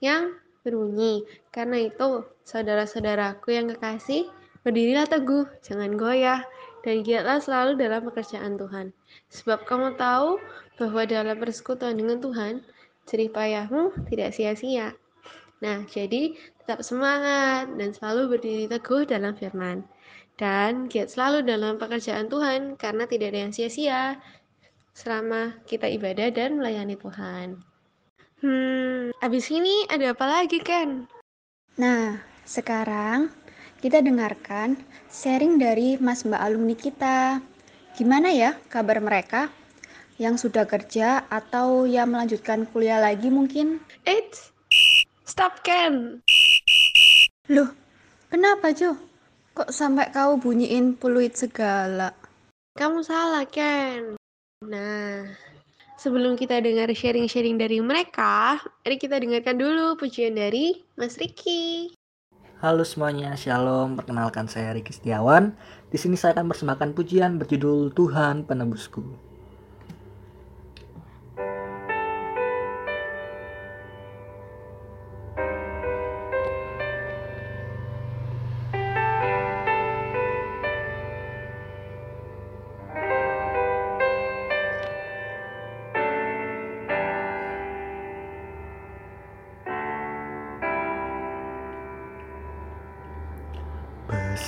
yang 0.00 0.32
berbunyi, 0.64 1.28
Karena 1.52 1.84
itu, 1.84 2.24
saudara-saudaraku 2.48 3.52
yang 3.52 3.68
kekasih, 3.76 4.32
berdirilah 4.64 5.04
teguh, 5.04 5.44
jangan 5.60 5.94
goyah, 5.94 6.40
dan 6.82 7.04
giatlah 7.04 7.38
selalu 7.40 7.76
dalam 7.76 8.00
pekerjaan 8.08 8.56
Tuhan. 8.56 8.96
Sebab 9.28 9.68
kamu 9.68 10.00
tahu 10.00 10.40
bahwa 10.80 11.02
dalam 11.04 11.36
persekutuan 11.36 12.00
dengan 12.00 12.18
Tuhan, 12.20 12.64
jerih 13.04 13.28
payahmu 13.30 14.08
tidak 14.08 14.32
sia-sia. 14.32 14.96
Nah, 15.60 15.84
jadi 15.88 16.36
tetap 16.64 16.80
semangat 16.80 17.68
dan 17.76 17.92
selalu 17.92 18.36
berdiri 18.36 18.64
teguh 18.68 19.04
dalam 19.04 19.36
firman. 19.36 19.84
Dan 20.34 20.90
giat 20.90 21.14
selalu 21.14 21.46
dalam 21.46 21.78
pekerjaan 21.78 22.26
Tuhan 22.26 22.74
karena 22.74 23.06
tidak 23.06 23.30
ada 23.30 23.40
yang 23.46 23.54
sia-sia 23.54 24.18
selama 24.90 25.62
kita 25.66 25.86
ibadah 25.86 26.30
dan 26.34 26.58
melayani 26.58 26.98
Tuhan. 26.98 27.62
Hmm, 28.42 29.14
abis 29.22 29.54
ini 29.54 29.86
ada 29.86 30.10
apa 30.10 30.26
lagi, 30.26 30.58
Ken? 30.58 31.06
Nah, 31.78 32.18
sekarang 32.42 33.30
kita 33.78 34.02
dengarkan 34.02 34.74
sharing 35.06 35.56
dari 35.56 35.96
Mas 36.02 36.26
Mbak 36.26 36.42
alumni 36.42 36.76
kita. 36.78 37.38
Gimana 37.94 38.34
ya 38.34 38.58
kabar 38.66 38.98
mereka? 38.98 39.54
Yang 40.18 40.50
sudah 40.50 40.66
kerja 40.66 41.26
atau 41.30 41.86
yang 41.86 42.10
melanjutkan 42.10 42.66
kuliah 42.70 42.98
lagi 42.98 43.30
mungkin? 43.30 43.82
Eits, 44.06 44.50
stop 45.26 45.62
Ken. 45.62 46.22
Loh, 47.50 47.70
kenapa 48.30 48.74
Jo? 48.74 49.13
Kok 49.54 49.70
sampai 49.70 50.10
kau 50.10 50.34
bunyiin 50.34 50.98
peluit 50.98 51.30
segala? 51.30 52.10
Kamu 52.74 53.06
salah, 53.06 53.46
Ken. 53.46 54.18
Nah, 54.66 55.30
sebelum 55.94 56.34
kita 56.34 56.58
dengar 56.58 56.90
sharing-sharing 56.90 57.54
dari 57.54 57.78
mereka, 57.78 58.58
mari 58.82 58.98
kita 58.98 59.14
dengarkan 59.14 59.54
dulu 59.54 59.94
pujian 59.94 60.34
dari 60.34 60.82
Mas 60.98 61.14
Riki. 61.22 61.94
Halo 62.58 62.82
semuanya, 62.82 63.38
Shalom. 63.38 63.94
Perkenalkan 63.94 64.50
saya 64.50 64.74
Riki 64.74 64.90
Setiawan. 64.90 65.54
Di 65.86 66.02
sini 66.02 66.18
saya 66.18 66.34
akan 66.34 66.50
persembahkan 66.50 66.90
pujian 66.90 67.38
berjudul 67.38 67.94
Tuhan 67.94 68.50
Penebusku. 68.50 69.33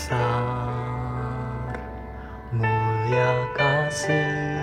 Besar. 0.07 1.75
Mulia 2.55 3.35
kasihmu 3.59 4.56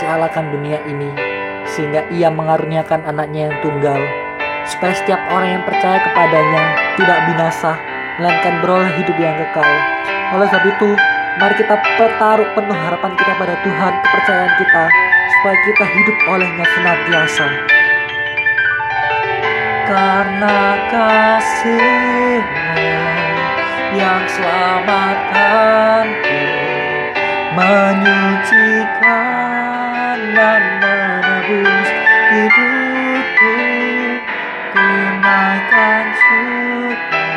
besar 0.00 0.08
kasih 0.16 0.16
Allah 0.16 0.32
akan 0.32 0.56
dunia 0.56 0.80
ini 0.88 1.12
Sehingga 1.68 2.08
ia 2.08 2.32
mengaruniakan 2.32 3.04
anaknya 3.04 3.52
yang 3.52 3.60
tunggal. 3.60 4.00
Supaya 4.64 4.96
setiap 4.96 5.20
orang 5.28 5.60
yang 5.60 5.64
percaya 5.68 6.00
kepadanya 6.00 6.64
Tidak 6.96 7.20
binasa 7.28 7.76
Melainkan 8.16 8.64
beroleh 8.64 8.96
hidup 8.96 9.12
yang 9.20 9.36
kekal. 9.36 9.68
Oleh 10.32 10.48
sebab 10.48 10.72
itu 10.72 10.96
Mari 11.36 11.52
kita 11.60 11.76
bertaruh 12.00 12.48
penuh 12.56 12.80
harapan 12.80 13.12
kita 13.12 13.36
pada 13.36 13.60
Tuhan 13.60 13.92
Kepercayaan 14.00 14.56
kita 14.56 14.88
Supaya 15.36 15.56
kita 15.68 15.84
hidup 15.84 16.16
olehnya 16.32 16.64
senantiasa. 16.64 17.44
Karena 19.90 20.78
kasihmu 20.86 22.86
yang 23.90 24.22
selamatkanku 24.30 26.38
menyucikan 27.58 29.50
dan 30.10 30.82
menebus 30.82 31.88
hidupku 32.34 33.54
tunaikan 34.74 36.06
syukur 36.18 37.30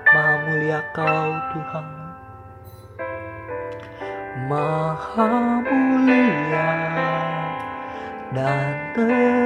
Maha 0.07 0.39
mulia 0.47 0.79
kau 0.95 1.35
Tuhan. 1.51 2.07
Maha 4.47 5.56
dan 8.97 9.36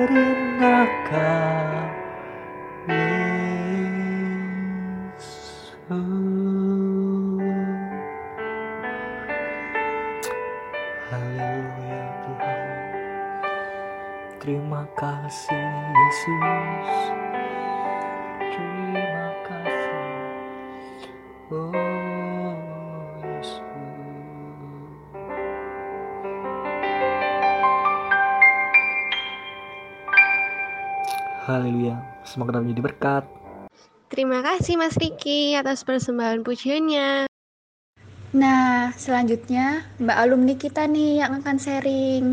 menjadi 32.82 32.98
berkat 32.98 33.24
Terima 34.12 34.44
kasih 34.44 34.76
Mas 34.76 35.00
Riki 35.00 35.56
atas 35.56 35.88
persembahan 35.88 36.44
pujiannya. 36.44 37.32
Nah, 38.36 38.92
selanjutnya 39.00 39.88
Mbak 40.04 40.18
alumni 40.20 40.60
kita 40.60 40.84
nih 40.84 41.24
yang 41.24 41.40
akan 41.40 41.56
sharing. 41.56 42.26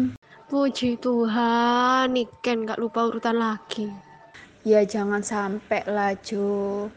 Puji 0.50 0.98
Tuhan, 0.98 2.10
Niken 2.10 2.66
gak 2.66 2.82
lupa 2.82 3.06
urutan 3.06 3.38
lagi. 3.38 3.94
Ya 4.66 4.82
jangan 4.82 5.22
sampai 5.22 5.86
lah 5.86 6.18
Jo. 6.18 6.90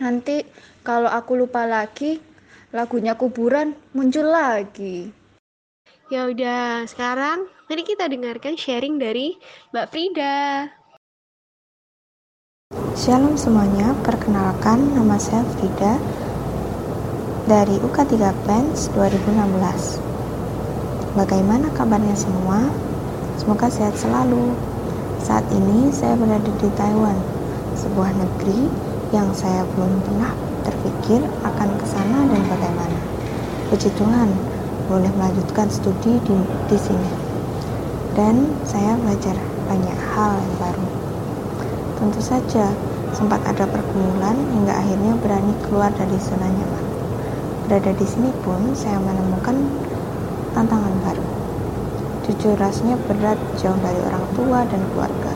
Nanti 0.00 0.40
kalau 0.80 1.12
aku 1.12 1.36
lupa 1.36 1.68
lagi, 1.68 2.16
lagunya 2.72 3.12
kuburan 3.12 3.76
muncul 3.92 4.24
lagi. 4.24 5.12
Ya 6.08 6.32
udah, 6.32 6.88
sekarang 6.88 7.44
mari 7.68 7.84
kita 7.84 8.08
dengarkan 8.08 8.56
sharing 8.56 8.96
dari 8.96 9.36
Mbak 9.76 9.86
Frida. 9.92 10.72
Shalom 12.74 13.38
semuanya, 13.38 13.94
perkenalkan 14.02 14.98
nama 14.98 15.14
saya 15.14 15.46
Frida 15.54 15.94
dari 17.46 17.78
UK3 17.78 18.34
Plans 18.42 18.90
2016. 18.98 20.02
Bagaimana 21.14 21.70
kabarnya 21.70 22.18
semua? 22.18 22.66
Semoga 23.38 23.70
sehat 23.70 23.94
selalu. 23.94 24.58
Saat 25.22 25.46
ini 25.54 25.94
saya 25.94 26.18
berada 26.18 26.50
di 26.50 26.66
Taiwan, 26.74 27.14
sebuah 27.78 28.10
negeri 28.10 28.66
yang 29.14 29.30
saya 29.30 29.62
belum 29.78 29.94
pernah 30.10 30.34
terpikir 30.66 31.22
akan 31.46 31.78
ke 31.78 31.86
sana 31.86 32.26
dan 32.26 32.42
bagaimana. 32.42 32.98
Puji 33.70 33.94
Tuhan, 33.94 34.34
boleh 34.90 35.14
melanjutkan 35.14 35.70
studi 35.70 36.18
di, 36.26 36.34
di 36.66 36.78
sini. 36.82 37.12
Dan 38.18 38.50
saya 38.66 38.98
belajar 38.98 39.38
banyak 39.70 39.98
hal 40.10 40.42
yang 40.42 40.54
baru. 40.58 41.03
Tentu 42.04 42.20
saja, 42.20 42.68
sempat 43.16 43.40
ada 43.48 43.64
pergumulan 43.64 44.36
hingga 44.52 44.76
akhirnya 44.76 45.16
berani 45.24 45.56
keluar 45.64 45.88
dari 45.96 46.12
zona 46.20 46.52
nyaman. 46.52 46.84
Berada 47.64 47.96
di 47.96 48.04
sini 48.04 48.28
pun 48.44 48.76
saya 48.76 49.00
menemukan 49.00 49.56
tantangan 50.52 50.92
baru. 51.00 51.24
Jujur 52.28 52.60
rasanya 52.60 53.00
berat 53.08 53.40
jauh 53.56 53.80
dari 53.80 53.96
orang 54.04 54.20
tua 54.36 54.68
dan 54.68 54.84
keluarga. 54.92 55.32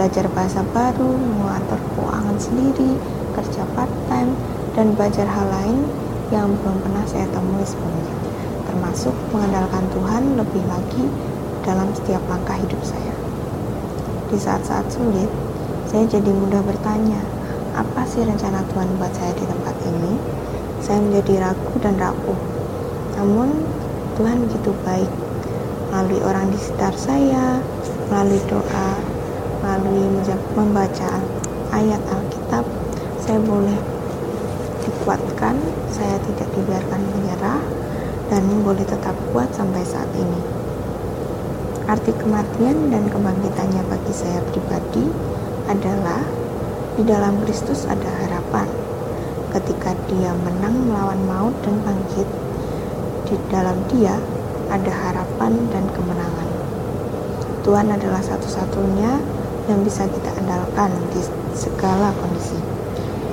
Belajar 0.00 0.24
bahasa 0.32 0.64
baru, 0.72 1.20
mengatur 1.20 1.76
keuangan 2.00 2.36
sendiri, 2.40 2.96
kerja 3.36 3.68
part-time, 3.76 4.32
dan 4.72 4.96
belajar 4.96 5.28
hal 5.28 5.52
lain 5.52 5.84
yang 6.32 6.48
belum 6.64 6.80
pernah 6.80 7.04
saya 7.04 7.28
temui 7.28 7.60
sebelumnya. 7.68 8.16
Termasuk 8.72 9.12
mengandalkan 9.36 9.84
Tuhan 9.92 10.32
lebih 10.40 10.64
lagi 10.64 11.04
dalam 11.60 11.92
setiap 11.92 12.24
langkah 12.32 12.56
hidup 12.56 12.80
saya. 12.80 13.12
Di 14.32 14.40
saat-saat 14.40 14.88
sulit, 14.88 15.28
saya 15.94 16.18
jadi 16.18 16.34
mudah 16.34 16.58
bertanya, 16.66 17.22
apa 17.70 18.02
sih 18.02 18.26
rencana 18.26 18.66
Tuhan 18.66 18.98
buat 18.98 19.14
saya 19.14 19.30
di 19.38 19.46
tempat 19.46 19.78
ini? 19.86 20.18
Saya 20.82 20.98
menjadi 20.98 21.46
ragu 21.46 21.70
dan 21.78 21.94
rapuh. 22.02 22.34
Namun, 23.14 23.54
Tuhan 24.18 24.42
begitu 24.42 24.74
baik. 24.82 25.06
Melalui 25.94 26.18
orang 26.26 26.50
di 26.50 26.58
sekitar 26.58 26.98
saya, 26.98 27.62
melalui 28.10 28.42
doa, 28.50 28.90
melalui 29.62 30.10
membaca 30.58 31.22
ayat 31.70 32.02
Alkitab, 32.10 32.66
saya 33.22 33.38
boleh 33.38 33.78
dikuatkan, 34.82 35.54
saya 35.94 36.18
tidak 36.26 36.50
dibiarkan 36.58 37.06
menyerah, 37.06 37.62
dan 38.34 38.42
boleh 38.66 38.82
tetap 38.82 39.14
kuat 39.30 39.46
sampai 39.54 39.86
saat 39.86 40.10
ini. 40.18 40.42
Arti 41.86 42.10
kematian 42.18 42.90
dan 42.90 43.06
kebangkitannya 43.06 43.82
bagi 43.86 44.10
saya 44.10 44.42
pribadi 44.50 45.33
adalah 45.68 46.20
di 46.94 47.02
dalam 47.02 47.40
Kristus 47.42 47.88
ada 47.88 48.06
harapan. 48.22 48.68
Ketika 49.54 49.94
dia 50.10 50.34
menang 50.34 50.90
melawan 50.90 51.20
maut 51.26 51.54
dan 51.62 51.78
bangkit, 51.82 52.26
di 53.30 53.34
dalam 53.48 53.78
dia 53.90 54.18
ada 54.68 54.92
harapan 54.92 55.54
dan 55.70 55.84
kemenangan. 55.94 56.48
Tuhan 57.64 57.88
adalah 57.88 58.20
satu-satunya 58.20 59.18
yang 59.70 59.80
bisa 59.80 60.04
kita 60.04 60.30
andalkan 60.36 60.92
di 61.14 61.20
segala 61.56 62.12
kondisi. 62.20 62.58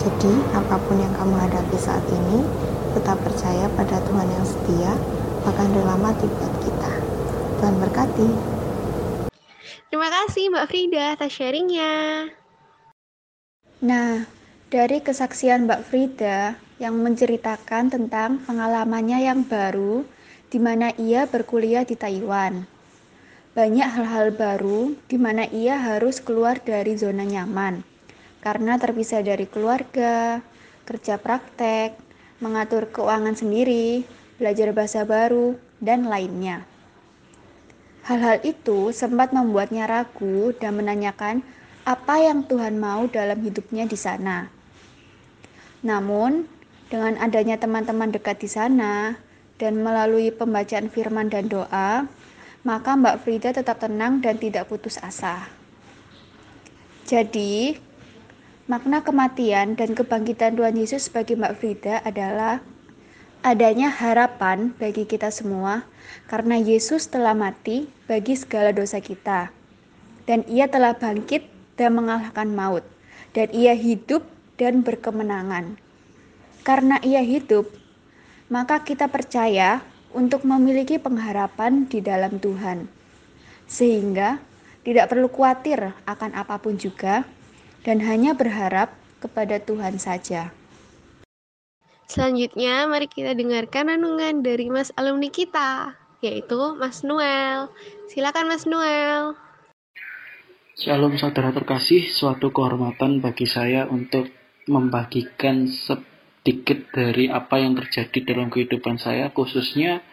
Jadi, 0.01 0.33
apa 0.55 0.79
pun 0.87 0.97
yang 0.97 1.11
kamu 1.13 1.35
hadapi 1.35 1.77
saat 1.77 2.01
ini, 2.09 2.41
tetap 2.95 3.19
percaya 3.21 3.67
pada 3.75 3.99
Tuhan 4.01 4.27
yang 4.31 4.45
setia, 4.47 4.91
bahkan 5.43 5.67
rela 5.75 5.93
mati 5.99 6.25
buat 6.25 6.53
kita. 6.63 6.91
Tuhan 7.59 7.75
berkati. 7.77 8.50
Kasih 10.41 10.57
Mbak 10.57 10.69
Frida 10.73 11.03
atas 11.13 11.31
sharingnya. 11.37 11.93
Nah, 13.85 14.25
dari 14.73 14.97
kesaksian 14.97 15.69
Mbak 15.69 15.85
Frida 15.85 16.57
yang 16.81 16.97
menceritakan 16.97 17.93
tentang 17.93 18.41
pengalamannya 18.49 19.21
yang 19.21 19.45
baru 19.45 20.01
di 20.49 20.57
mana 20.57 20.97
ia 20.97 21.29
berkuliah 21.29 21.85
di 21.85 21.93
Taiwan. 21.93 22.65
Banyak 23.53 23.85
hal-hal 23.85 24.33
baru 24.33 24.97
di 25.05 25.21
mana 25.21 25.45
ia 25.45 25.77
harus 25.77 26.17
keluar 26.17 26.57
dari 26.57 26.97
zona 26.97 27.21
nyaman 27.21 27.85
karena 28.41 28.81
terpisah 28.81 29.21
dari 29.21 29.45
keluarga, 29.45 30.41
kerja 30.89 31.21
praktek, 31.21 31.93
mengatur 32.41 32.89
keuangan 32.89 33.37
sendiri, 33.37 34.09
belajar 34.41 34.73
bahasa 34.73 35.05
baru, 35.05 35.53
dan 35.77 36.09
lainnya. 36.09 36.70
Hal-hal 38.01 38.41
itu 38.41 38.89
sempat 38.89 39.29
membuatnya 39.29 39.85
ragu 39.85 40.57
dan 40.57 40.81
menanyakan 40.81 41.45
apa 41.85 42.17
yang 42.17 42.45
Tuhan 42.45 42.81
mau 42.81 43.05
dalam 43.05 43.41
hidupnya 43.45 43.85
di 43.85 43.97
sana. 43.97 44.49
Namun, 45.85 46.45
dengan 46.89 47.17
adanya 47.21 47.61
teman-teman 47.61 48.09
dekat 48.09 48.41
di 48.41 48.49
sana 48.49 49.17
dan 49.61 49.81
melalui 49.81 50.33
pembacaan 50.33 50.89
firman 50.89 51.29
dan 51.29 51.45
doa, 51.45 52.09
maka 52.61 52.93
Mbak 52.93 53.25
Frida 53.25 53.49
tetap 53.53 53.81
tenang 53.81 54.21
dan 54.21 54.37
tidak 54.37 54.69
putus 54.69 55.01
asa. 55.01 55.49
Jadi, 57.05 57.77
makna 58.69 59.01
kematian 59.01 59.73
dan 59.73 59.93
kebangkitan 59.97 60.57
Tuhan 60.57 60.77
Yesus 60.77 61.09
bagi 61.09 61.37
Mbak 61.37 61.53
Frida 61.57 61.95
adalah 62.05 62.61
adanya 63.41 63.89
harapan 63.89 64.69
bagi 64.77 65.09
kita 65.09 65.33
semua 65.33 65.81
karena 66.29 66.61
Yesus 66.61 67.09
telah 67.09 67.33
mati 67.33 67.89
bagi 68.05 68.37
segala 68.37 68.69
dosa 68.69 69.01
kita. 69.01 69.49
Dan 70.29 70.45
ia 70.45 70.69
telah 70.69 70.93
bangkit 70.93 71.49
dan 71.75 71.97
mengalahkan 71.97 72.53
maut. 72.53 72.85
Dan 73.33 73.49
ia 73.51 73.73
hidup 73.73 74.21
dan 74.61 74.85
berkemenangan. 74.85 75.79
Karena 76.61 77.01
ia 77.01 77.25
hidup, 77.25 77.65
maka 78.53 78.85
kita 78.85 79.09
percaya 79.09 79.81
untuk 80.13 80.45
memiliki 80.45 81.01
pengharapan 81.01 81.89
di 81.89 82.03
dalam 82.03 82.37
Tuhan, 82.37 82.85
sehingga 83.65 84.37
tidak 84.85 85.09
perlu 85.09 85.31
khawatir 85.31 85.95
akan 86.05 86.37
apa 86.37 86.59
pun 86.59 86.75
juga, 86.77 87.25
dan 87.81 88.03
hanya 88.03 88.37
berharap 88.37 88.93
kepada 89.23 89.57
Tuhan 89.57 89.97
saja. 89.97 90.53
Selanjutnya, 92.11 92.91
mari 92.91 93.07
kita 93.07 93.31
dengarkan 93.31 93.87
renungan 93.87 94.43
dari 94.43 94.67
Mas 94.67 94.91
alumni 94.99 95.31
kita, 95.31 95.95
yaitu 96.19 96.75
Mas 96.75 97.07
Noel. 97.07 97.71
Silakan 98.11 98.51
Mas 98.51 98.67
Noel. 98.67 99.39
Shalom 100.75 101.15
saudara 101.15 101.55
terkasih, 101.55 102.11
suatu 102.11 102.51
kehormatan 102.51 103.23
bagi 103.23 103.47
saya 103.47 103.87
untuk 103.87 104.27
membagikan 104.67 105.71
sedikit 105.71 106.91
dari 106.91 107.31
apa 107.31 107.63
yang 107.63 107.79
terjadi 107.79 108.35
dalam 108.35 108.51
kehidupan 108.51 108.99
saya, 108.99 109.31
khususnya 109.31 110.03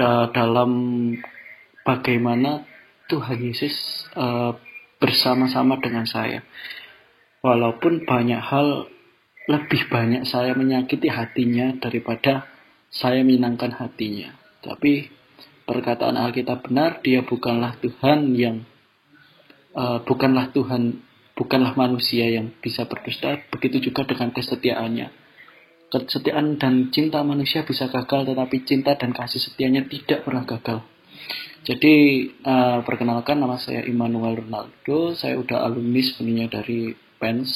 da 0.00 0.32
dalam 0.32 1.12
bagaimana 1.84 2.64
Tuhan 3.12 3.44
Yesus 3.44 4.08
uh, 4.16 4.56
bersama-sama 4.96 5.76
dengan 5.76 6.08
saya. 6.08 6.40
Walaupun 7.44 8.08
banyak 8.08 8.40
hal 8.40 8.95
lebih 9.46 9.86
banyak 9.86 10.26
saya 10.26 10.52
menyakiti 10.58 11.06
hatinya 11.06 11.70
daripada 11.78 12.50
saya 12.90 13.22
menyenangkan 13.22 13.74
hatinya. 13.78 14.34
Tapi 14.62 15.06
perkataan 15.66 16.18
Alkitab 16.18 16.66
benar, 16.66 16.98
dia 17.02 17.22
bukanlah 17.22 17.78
Tuhan 17.78 18.34
yang 18.34 18.66
uh, 19.74 20.02
bukanlah 20.02 20.50
Tuhan 20.50 20.98
bukanlah 21.38 21.78
manusia 21.78 22.26
yang 22.26 22.50
bisa 22.58 22.88
berdusta, 22.90 23.38
begitu 23.52 23.90
juga 23.90 24.02
dengan 24.08 24.34
kesetiaannya. 24.34 25.08
Kesetiaan 25.86 26.58
dan 26.58 26.90
cinta 26.90 27.22
manusia 27.22 27.62
bisa 27.62 27.86
gagal, 27.86 28.26
tetapi 28.26 28.66
cinta 28.66 28.98
dan 28.98 29.14
kasih 29.14 29.38
setianya 29.38 29.86
tidak 29.86 30.26
pernah 30.26 30.42
gagal. 30.42 30.82
Jadi, 31.62 31.94
uh, 32.42 32.82
perkenalkan 32.82 33.38
nama 33.38 33.58
saya 33.58 33.86
Immanuel 33.86 34.42
Ronaldo, 34.42 35.14
saya 35.14 35.38
udah 35.38 35.62
alumni 35.66 36.02
sebenarnya 36.02 36.46
dari 36.50 36.94
PENS 36.94 37.50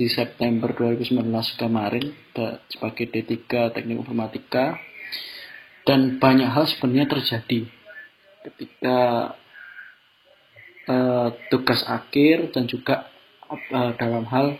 di 0.00 0.08
September 0.08 0.72
2019 0.72 1.28
kemarin 1.60 2.16
sebagai 2.72 3.12
D3 3.12 3.76
Teknik 3.76 4.00
Informatika 4.00 4.80
dan 5.84 6.16
banyak 6.16 6.48
hal 6.48 6.64
sebenarnya 6.72 7.04
terjadi 7.20 7.68
ketika 8.48 8.98
uh, 10.88 11.28
tugas 11.52 11.84
akhir 11.84 12.48
dan 12.56 12.64
juga 12.64 13.12
uh, 13.52 13.92
dalam 14.00 14.24
hal 14.24 14.56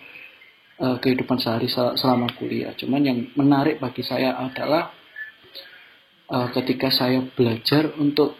uh, 0.76 1.00
kehidupan 1.00 1.40
sehari 1.40 1.72
selama 1.72 2.28
kuliah. 2.36 2.76
Cuman 2.76 3.00
yang 3.00 3.18
menarik 3.32 3.80
bagi 3.80 4.04
saya 4.04 4.36
adalah 4.36 4.92
uh, 6.28 6.52
ketika 6.52 6.92
saya 6.92 7.24
belajar 7.24 7.96
untuk 7.96 8.36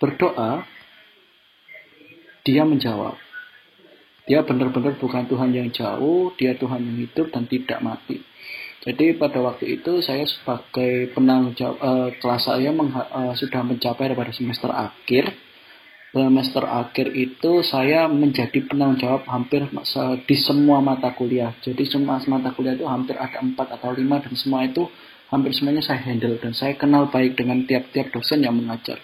berdoa, 0.00 0.64
dia 2.42 2.64
menjawab. 2.64 3.21
Dia 4.26 4.46
benar-benar 4.46 4.98
bukan 5.02 5.26
Tuhan 5.26 5.50
yang 5.50 5.68
jauh, 5.74 6.30
dia 6.38 6.54
Tuhan 6.54 6.78
yang 6.78 6.96
hidup 7.08 7.34
dan 7.34 7.50
tidak 7.50 7.82
mati. 7.82 8.22
Jadi 8.82 9.14
pada 9.14 9.38
waktu 9.38 9.78
itu 9.78 10.02
saya 10.02 10.26
sebagai 10.26 11.14
penanggung 11.14 11.54
jawab 11.54 11.78
uh, 11.78 12.10
kelas 12.18 12.50
saya 12.50 12.74
uh, 12.74 13.34
sudah 13.38 13.62
mencapai 13.62 14.10
pada 14.10 14.34
semester 14.34 14.74
akhir 14.74 15.30
semester 16.12 16.60
akhir 16.68 17.16
itu 17.16 17.64
saya 17.64 18.04
menjadi 18.04 18.68
penanggung 18.68 19.00
jawab 19.00 19.22
hampir 19.32 19.64
di 20.28 20.36
semua 20.36 20.84
mata 20.84 21.08
kuliah. 21.16 21.56
Jadi 21.64 21.88
semua 21.88 22.20
mata 22.28 22.52
kuliah 22.52 22.76
itu 22.76 22.84
hampir 22.84 23.16
ada 23.16 23.40
empat 23.40 23.80
atau 23.80 23.96
lima 23.96 24.20
dan 24.20 24.36
semua 24.36 24.68
itu 24.68 24.84
hampir 25.32 25.56
semuanya 25.56 25.80
saya 25.80 26.04
handle 26.04 26.36
dan 26.36 26.52
saya 26.52 26.76
kenal 26.76 27.08
baik 27.08 27.40
dengan 27.40 27.64
tiap-tiap 27.64 28.12
dosen 28.12 28.44
yang 28.44 28.52
mengajar. 28.52 29.00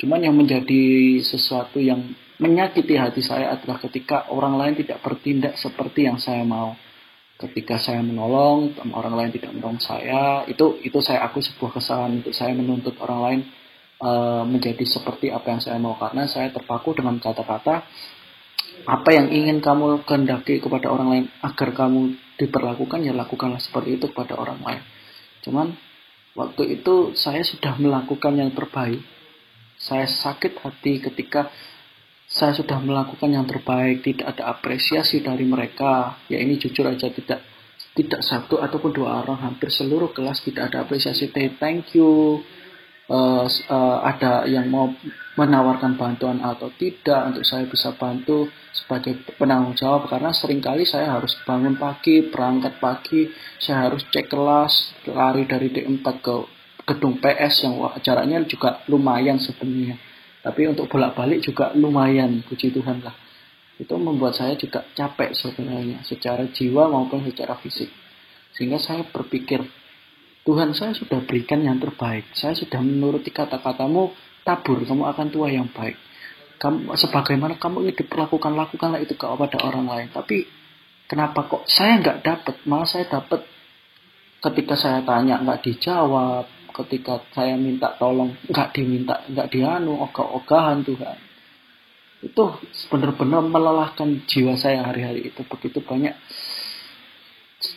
Cuman 0.00 0.24
yang 0.24 0.32
menjadi 0.32 1.20
sesuatu 1.20 1.76
yang 1.76 2.16
menyakiti 2.38 2.94
hati 2.98 3.22
saya 3.22 3.54
adalah 3.54 3.78
ketika 3.78 4.30
orang 4.30 4.58
lain 4.58 4.74
tidak 4.78 5.02
bertindak 5.02 5.54
seperti 5.58 6.06
yang 6.06 6.18
saya 6.18 6.42
mau. 6.42 6.74
Ketika 7.34 7.82
saya 7.82 7.98
menolong, 7.98 8.78
orang 8.94 9.14
lain 9.18 9.30
tidak 9.34 9.50
menolong 9.50 9.82
saya, 9.82 10.46
itu 10.46 10.78
itu 10.86 10.98
saya 11.02 11.26
aku 11.26 11.42
sebuah 11.42 11.82
kesalahan 11.82 12.22
untuk 12.22 12.30
saya 12.30 12.54
menuntut 12.54 12.94
orang 13.02 13.20
lain 13.26 13.40
uh, 13.98 14.46
menjadi 14.46 14.86
seperti 14.86 15.34
apa 15.34 15.58
yang 15.58 15.60
saya 15.60 15.82
mau 15.82 15.98
karena 15.98 16.30
saya 16.30 16.54
terpaku 16.54 16.94
dengan 16.94 17.18
kata-kata 17.18 17.84
apa 18.84 19.10
yang 19.16 19.32
ingin 19.32 19.58
kamu 19.64 20.04
kehendaki 20.04 20.60
kepada 20.60 20.92
orang 20.92 21.08
lain 21.08 21.24
agar 21.40 21.72
kamu 21.72 22.20
diperlakukan 22.36 23.00
ya 23.06 23.16
lakukanlah 23.16 23.62
seperti 23.62 23.96
itu 23.96 24.10
kepada 24.12 24.36
orang 24.36 24.60
lain. 24.60 24.82
Cuman 25.40 25.72
waktu 26.36 26.80
itu 26.80 27.16
saya 27.16 27.40
sudah 27.46 27.78
melakukan 27.80 28.34
yang 28.36 28.50
terbaik. 28.52 29.00
Saya 29.78 30.08
sakit 30.08 30.60
hati 30.64 31.02
ketika 31.02 31.50
saya 32.34 32.50
sudah 32.50 32.82
melakukan 32.82 33.30
yang 33.30 33.46
terbaik, 33.46 34.02
tidak 34.02 34.34
ada 34.34 34.58
apresiasi 34.58 35.22
dari 35.22 35.46
mereka. 35.46 36.18
Ya 36.26 36.42
ini 36.42 36.58
jujur 36.58 36.82
aja 36.82 37.06
tidak 37.06 37.46
tidak 37.94 38.26
satu 38.26 38.58
ataupun 38.58 38.90
dua 38.90 39.22
orang, 39.22 39.38
hampir 39.38 39.70
seluruh 39.70 40.10
kelas 40.10 40.42
tidak 40.42 40.74
ada 40.74 40.82
apresiasi. 40.82 41.30
Thank 41.30 41.94
you, 41.94 42.42
uh, 43.06 43.46
uh, 43.46 43.98
ada 44.02 44.50
yang 44.50 44.66
mau 44.66 44.90
menawarkan 45.38 45.94
bantuan 45.94 46.42
atau 46.42 46.74
tidak 46.74 47.30
untuk 47.30 47.46
saya 47.46 47.70
bisa 47.70 47.94
bantu 47.94 48.50
sebagai 48.74 49.14
penanggung 49.38 49.78
jawab 49.78 50.10
karena 50.10 50.34
sering 50.34 50.58
kali 50.58 50.82
saya 50.82 51.14
harus 51.14 51.38
bangun 51.46 51.78
pagi, 51.78 52.34
berangkat 52.34 52.82
pagi, 52.82 53.30
saya 53.62 53.86
harus 53.86 54.02
cek 54.10 54.26
kelas, 54.26 55.06
lari 55.06 55.46
dari 55.46 55.70
D4 55.70 56.06
ke 56.18 56.36
gedung 56.82 57.22
PS 57.22 57.62
yang 57.62 57.78
jaraknya 58.02 58.42
juga 58.42 58.82
lumayan 58.90 59.38
sebenarnya. 59.38 60.13
Tapi 60.44 60.68
untuk 60.68 60.92
bolak-balik 60.92 61.40
juga 61.40 61.72
lumayan, 61.72 62.44
puji 62.44 62.68
Tuhan 62.68 63.00
lah. 63.00 63.16
Itu 63.80 63.96
membuat 63.96 64.36
saya 64.36 64.54
juga 64.60 64.84
capek 64.92 65.32
sebenarnya, 65.32 66.04
secara 66.04 66.44
jiwa 66.52 66.92
maupun 66.92 67.24
secara 67.24 67.56
fisik. 67.56 67.88
Sehingga 68.52 68.76
saya 68.76 69.08
berpikir, 69.08 69.64
Tuhan 70.44 70.76
saya 70.76 70.92
sudah 70.92 71.24
berikan 71.24 71.64
yang 71.64 71.80
terbaik. 71.80 72.28
Saya 72.36 72.52
sudah 72.52 72.84
menuruti 72.84 73.32
kata-katamu, 73.32 74.12
tabur, 74.44 74.84
kamu 74.84 75.08
akan 75.08 75.26
tua 75.32 75.48
yang 75.48 75.72
baik. 75.72 75.96
kamu 76.64 76.96
sebagaimana 76.96 77.60
kamu 77.60 77.92
hidup 77.92 78.08
lakukan 78.14 78.54
lakukanlah 78.54 79.02
itu 79.02 79.12
kepada 79.18 79.58
orang 79.68 79.84
lain 79.84 80.08
tapi 80.14 80.48
kenapa 81.04 81.44
kok 81.44 81.68
saya 81.68 82.00
nggak 82.00 82.18
dapat 82.24 82.54
malah 82.64 82.88
saya 82.88 83.04
dapat 83.04 83.44
ketika 84.40 84.74
saya 84.78 85.04
tanya 85.04 85.44
nggak 85.44 85.60
dijawab 85.60 86.48
ketika 86.74 87.22
saya 87.30 87.54
minta 87.54 87.94
tolong 87.94 88.34
nggak 88.50 88.74
diminta 88.74 89.22
nggak 89.30 89.48
dianu 89.54 89.94
ogah-ogahan 90.10 90.82
Tuhan. 90.82 91.18
Itu 92.24 92.58
benar-benar 92.90 93.46
melelahkan 93.46 94.26
jiwa 94.26 94.58
saya 94.58 94.82
hari-hari 94.82 95.30
itu. 95.30 95.46
Begitu 95.46 95.78
banyak 95.84 96.16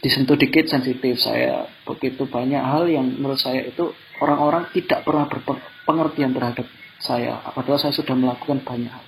disentuh 0.02 0.40
dikit 0.40 0.66
sensitif 0.66 1.22
saya. 1.22 1.70
Begitu 1.86 2.26
banyak 2.26 2.58
hal 2.58 2.90
yang 2.90 3.06
menurut 3.06 3.38
saya 3.38 3.62
itu 3.62 3.94
orang-orang 4.18 4.72
tidak 4.74 5.06
pernah 5.06 5.30
berpengertian 5.30 6.34
terhadap 6.34 6.66
saya. 6.98 7.44
Padahal 7.54 7.78
saya 7.78 7.94
sudah 7.94 8.18
melakukan 8.18 8.66
banyak 8.66 8.90
hal. 8.90 9.06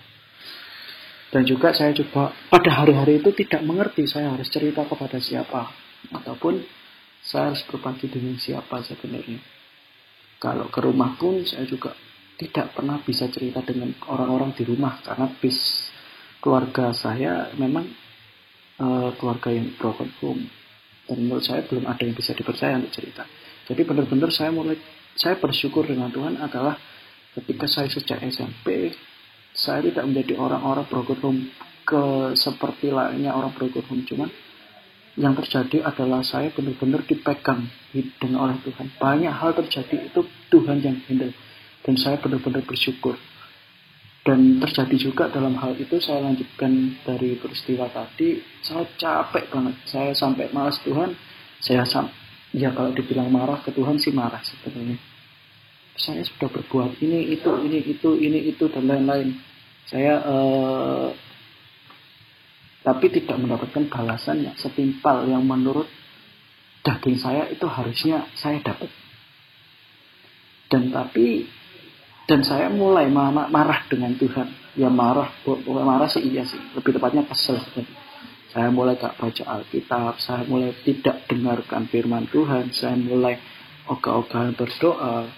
Dan 1.29 1.45
juga 1.45 1.73
saya 1.73 1.93
coba 1.93 2.33
pada 2.49 2.83
hari-hari 2.83 3.21
itu 3.21 3.29
tidak 3.33 3.61
mengerti 3.61 4.05
saya 4.05 4.33
harus 4.33 4.49
cerita 4.51 4.85
kepada 4.85 5.17
siapa. 5.17 5.71
Ataupun 6.13 6.61
saya 7.23 7.53
harus 7.53 7.63
berbagi 7.69 8.11
dengan 8.11 8.35
siapa 8.39 8.81
sebenarnya 8.83 9.58
kalau 10.39 10.71
ke 10.71 10.79
rumah 10.79 11.19
pun 11.19 11.43
saya 11.43 11.67
juga 11.67 11.91
tidak 12.39 12.71
pernah 12.71 13.03
bisa 13.03 13.27
cerita 13.27 13.59
dengan 13.59 13.91
orang-orang 14.07 14.55
di 14.55 14.63
rumah 14.63 15.03
karena 15.03 15.27
bis 15.43 15.91
keluarga 16.39 16.95
saya 16.95 17.51
memang 17.59 17.83
uh, 18.79 19.11
keluarga 19.19 19.51
yang 19.51 19.75
broken 19.75 20.07
home 20.23 20.47
dan 21.03 21.17
menurut 21.19 21.43
saya 21.43 21.67
belum 21.67 21.83
ada 21.83 21.99
yang 22.07 22.15
bisa 22.15 22.31
dipercaya 22.31 22.79
untuk 22.79 22.95
cerita. 22.95 23.27
Jadi 23.67 23.81
benar-benar 23.83 24.31
saya 24.31 24.55
mulai 24.55 24.79
saya 25.19 25.35
bersyukur 25.35 25.83
dengan 25.83 26.07
Tuhan 26.09 26.39
adalah 26.39 26.79
ketika 27.35 27.67
saya 27.67 27.91
sejak 27.91 28.23
SMP 28.23 28.95
saya 29.51 29.83
tidak 29.83 30.07
menjadi 30.07 30.39
orang-orang 30.39 30.85
broken 30.87 31.19
home 31.19 31.41
ke 31.83 32.33
seperti 32.37 32.93
lainnya 32.93 33.35
orang 33.35 33.51
broken 33.51 33.83
home 33.89 34.03
cuman 34.07 34.29
yang 35.19 35.35
terjadi 35.35 35.83
adalah 35.83 36.23
saya 36.23 36.47
benar-benar 36.55 37.03
dipegang 37.03 37.67
dengan 37.91 38.39
oleh 38.39 38.57
Tuhan. 38.63 38.87
Banyak 38.95 39.33
hal 39.35 39.51
terjadi 39.51 40.07
itu 40.07 40.23
Tuhan 40.47 40.79
yang 40.79 40.95
handle. 41.11 41.35
Dan 41.83 41.99
saya 41.99 42.15
benar-benar 42.23 42.63
bersyukur. 42.63 43.19
Dan 44.23 44.63
terjadi 44.63 44.95
juga 44.95 45.27
dalam 45.27 45.59
hal 45.59 45.75
itu 45.75 45.99
saya 45.99 46.23
lanjutkan 46.23 47.03
dari 47.03 47.35
peristiwa 47.35 47.91
tadi. 47.91 48.39
Saya 48.63 48.87
capek 48.95 49.51
banget. 49.51 49.75
Saya 49.91 50.15
sampai 50.15 50.55
malas 50.55 50.79
Tuhan. 50.87 51.11
Saya 51.59 51.83
sam 51.83 52.07
ya 52.55 52.71
kalau 52.71 52.95
dibilang 52.95 53.27
marah 53.27 53.59
ke 53.59 53.75
Tuhan 53.75 53.99
sih 53.99 54.15
marah 54.15 54.39
sebenarnya. 54.39 54.95
Saya 55.99 56.23
sudah 56.23 56.47
berbuat 56.47 56.95
ini, 57.03 57.35
itu, 57.35 57.51
ini, 57.59 57.79
itu, 57.83 58.15
ini, 58.15 58.39
itu, 58.55 58.71
dan 58.71 58.87
lain-lain. 58.87 59.35
Saya 59.83 60.23
uh, 60.23 61.11
tapi 62.79 63.11
tidak 63.11 63.35
mendapatkan 63.35 63.91
balasan 63.91 64.47
yang 64.47 64.55
setimpal 64.55 65.27
yang 65.27 65.43
menurut 65.43 65.87
daging 66.79 67.19
saya 67.19 67.47
itu 67.51 67.67
harusnya 67.67 68.27
saya 68.39 68.63
dapat. 68.63 68.87
Dan 70.69 70.93
tapi 70.93 71.49
dan 72.29 72.45
saya 72.45 72.69
mulai 72.69 73.09
marah 73.09 73.89
dengan 73.89 74.13
Tuhan. 74.13 74.77
Ya 74.77 74.87
marah, 74.87 75.33
marah 75.65 76.07
sih 76.07 76.21
iya 76.23 76.45
sih. 76.45 76.61
Lebih 76.77 76.95
tepatnya 76.95 77.25
kesel. 77.25 77.57
Saya 78.49 78.69
mulai 78.73 78.97
gak 78.97 79.17
baca 79.17 79.43
Alkitab, 79.45 80.17
saya 80.17 80.41
mulai 80.45 80.73
tidak 80.81 81.25
dengarkan 81.29 81.85
firman 81.85 82.25
Tuhan, 82.33 82.73
saya 82.73 82.97
mulai 82.97 83.37
ogah-ogahan 83.85 84.57
berdoa. 84.57 85.29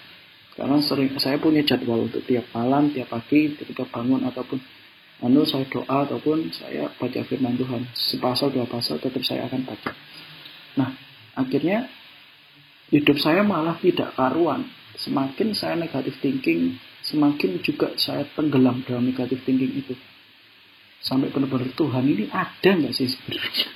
Karena 0.55 0.77
sering 0.83 1.15
saya 1.19 1.39
punya 1.39 1.63
jadwal 1.63 2.07
untuk 2.07 2.23
tiap 2.27 2.47
malam, 2.55 2.91
tiap 2.91 3.11
pagi, 3.11 3.55
ketika 3.55 3.87
bangun 3.87 4.27
ataupun 4.27 4.59
Lalu 5.21 5.45
saya 5.45 5.65
doa 5.69 5.97
ataupun 6.09 6.49
saya 6.49 6.89
baca 6.97 7.21
firman 7.29 7.53
Tuhan. 7.53 7.85
Sepasal 7.93 8.49
dua 8.49 8.65
pasal 8.65 8.97
tetap 8.97 9.21
saya 9.21 9.45
akan 9.45 9.61
baca. 9.69 9.93
Nah, 10.81 10.97
akhirnya 11.37 11.85
hidup 12.89 13.17
saya 13.21 13.45
malah 13.45 13.77
tidak 13.77 14.17
karuan. 14.17 14.65
Semakin 14.97 15.53
saya 15.53 15.77
negatif 15.77 16.17
thinking, 16.19 16.77
semakin 17.05 17.61
juga 17.61 17.93
saya 18.01 18.25
tenggelam 18.33 18.81
dalam 18.83 19.05
negatif 19.05 19.45
thinking 19.45 19.85
itu. 19.85 19.93
Sampai 21.01 21.33
benar-benar 21.33 21.73
Tuhan 21.73 22.05
ini 22.05 22.29
ada 22.29 22.69
nggak 22.77 22.93
sih 22.93 23.09
sebenarnya? 23.09 23.69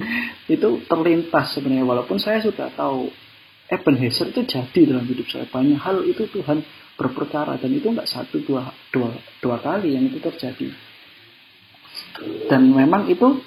itu 0.54 0.68
terlintas 0.88 1.56
sebenarnya 1.56 1.84
walaupun 1.84 2.16
saya 2.16 2.40
sudah 2.40 2.72
tahu 2.72 3.12
Ebenezer 3.70 4.34
itu 4.34 4.42
jadi 4.50 4.80
dalam 4.82 5.06
hidup 5.06 5.30
saya 5.30 5.46
banyak 5.46 5.78
hal 5.78 6.02
itu 6.02 6.26
Tuhan 6.26 6.66
berperkara. 7.00 7.56
Dan 7.56 7.72
itu 7.72 7.88
nggak 7.88 8.04
satu 8.04 8.44
dua 8.44 8.68
dua 8.92 9.16
dua 9.40 9.56
kali 9.64 9.96
yang 9.96 10.04
itu 10.04 10.20
terjadi. 10.20 10.68
Dan 12.52 12.76
memang 12.76 13.08
itu 13.08 13.40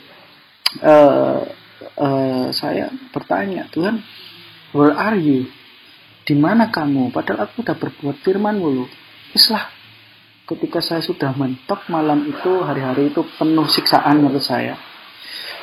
uh, 0.81 1.41
uh, 2.01 2.47
saya 2.49 2.89
bertanya 3.13 3.69
Tuhan 3.69 4.01
where 4.73 4.97
are 4.97 5.13
you? 5.21 5.45
Di 6.25 6.33
mana 6.33 6.73
kamu? 6.73 7.13
Padahal 7.13 7.45
aku 7.45 7.61
udah 7.61 7.77
berbuat 7.77 8.17
firman 8.25 8.57
mulu 8.57 8.89
islah 9.37 9.69
ketika 10.43 10.79
saya 10.83 11.01
sudah 11.01 11.33
mentok 11.35 11.87
malam 11.87 12.25
itu 12.27 12.63
hari-hari 12.63 13.11
itu 13.13 13.21
penuh 13.37 13.67
siksaan 13.69 14.23
menurut 14.23 14.43
saya. 14.43 14.75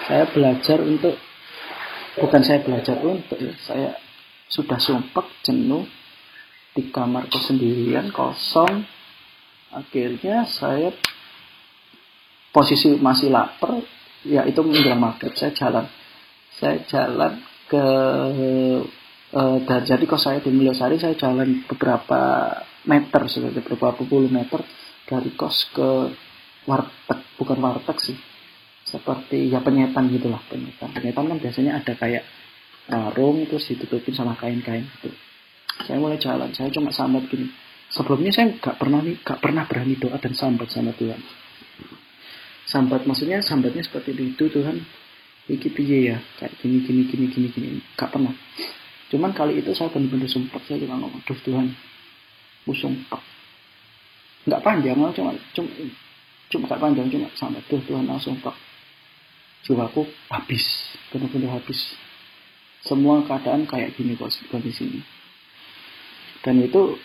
Saya 0.06 0.26
belajar 0.30 0.78
untuk 0.82 1.16
bukan 2.18 2.42
saya 2.42 2.60
belajar 2.60 2.98
untuk 3.00 3.38
ya, 3.38 3.54
saya 3.62 3.90
sudah 4.50 4.78
sumpah 4.82 5.26
jenuh 5.46 5.86
di 6.80 6.88
kamarku 6.88 7.36
sendirian 7.36 8.08
kosong. 8.08 8.88
Akhirnya 9.76 10.48
saya 10.48 10.88
posisi 12.50 12.96
masih 12.96 13.28
lapar 13.28 13.84
ya 14.24 14.48
itu 14.48 14.64
menjelang 14.64 14.96
maghrib 14.96 15.36
saya 15.36 15.52
jalan. 15.52 15.84
Saya 16.56 16.80
jalan 16.88 17.44
ke 17.68 17.84
uh, 19.36 19.58
jadi 19.60 20.04
kok 20.08 20.18
saya 20.18 20.40
di 20.40 20.48
Mulyasari 20.50 20.96
saya 20.96 21.14
jalan 21.14 21.68
beberapa 21.68 22.50
meter 22.88 23.28
sebenarnya 23.28 23.62
beberapa 23.62 24.00
puluh 24.08 24.32
meter 24.32 24.64
dari 25.04 25.30
kos 25.36 25.68
ke 25.76 25.90
warteg. 26.64 27.20
Bukan 27.36 27.60
warteg 27.60 28.00
sih 28.00 28.16
seperti 28.88 29.52
ya 29.52 29.60
penyetan 29.60 30.08
gitulah 30.08 30.40
penyetan. 30.48 30.96
Penyetan 30.96 31.28
kan 31.28 31.38
biasanya 31.38 31.78
ada 31.78 31.92
kayak 31.94 32.24
warung 32.90 33.46
terus 33.46 33.70
ditutupin 33.70 34.16
sama 34.16 34.34
kain-kain 34.34 34.88
gitu 34.98 35.14
saya 35.86 35.98
mulai 35.98 36.18
jalan. 36.20 36.50
Saya 36.54 36.70
cuma 36.70 36.94
sambat 36.94 37.26
gini. 37.26 37.50
Sebelumnya 37.90 38.30
saya 38.30 38.54
nggak 38.54 38.78
pernah 38.78 39.02
nih 39.02 39.18
nggak 39.18 39.40
pernah 39.42 39.66
berani 39.66 39.94
doa 39.98 40.16
dan 40.22 40.34
sambat 40.36 40.70
sama 40.70 40.94
Tuhan. 40.94 41.18
Sambat 42.70 43.02
maksudnya 43.02 43.42
sambatnya 43.42 43.82
seperti 43.82 44.14
itu 44.14 44.46
Tuhan 44.46 44.78
iki 45.50 45.68
piye 45.74 46.14
ya? 46.14 46.18
Kayak 46.38 46.54
gini 46.62 46.86
gini 46.86 47.02
gini 47.10 47.26
gini 47.26 47.48
gini. 47.50 47.68
Nggak 47.98 48.10
pernah. 48.14 48.34
Cuman 49.10 49.34
kali 49.34 49.58
itu 49.58 49.74
saya 49.74 49.90
benar-benar 49.90 50.30
sumpah 50.30 50.62
saya 50.62 50.78
cuma 50.86 51.02
ngomong 51.02 51.22
duh 51.26 51.40
Tuhan 51.42 51.74
aku 52.70 52.76
nggak 54.46 54.62
panjang 54.62 54.94
cuma 54.94 55.34
cuma 55.52 55.70
cuma 56.50 56.64
gak 56.70 56.80
panjang 56.80 57.06
cuma 57.10 57.28
sampai 57.34 57.62
tuh 57.66 57.82
Tuhan 57.82 58.06
langsung 58.06 58.38
sumpah 58.38 58.54
jiwaku 59.66 60.06
habis 60.30 60.94
benar-benar 61.10 61.58
habis. 61.58 61.98
Semua 62.86 63.20
keadaan 63.26 63.66
kayak 63.66 63.98
gini 63.98 64.16
kok 64.16 64.30
kondisinya 64.48 65.02
dan 66.40 66.56
itu 66.60 66.96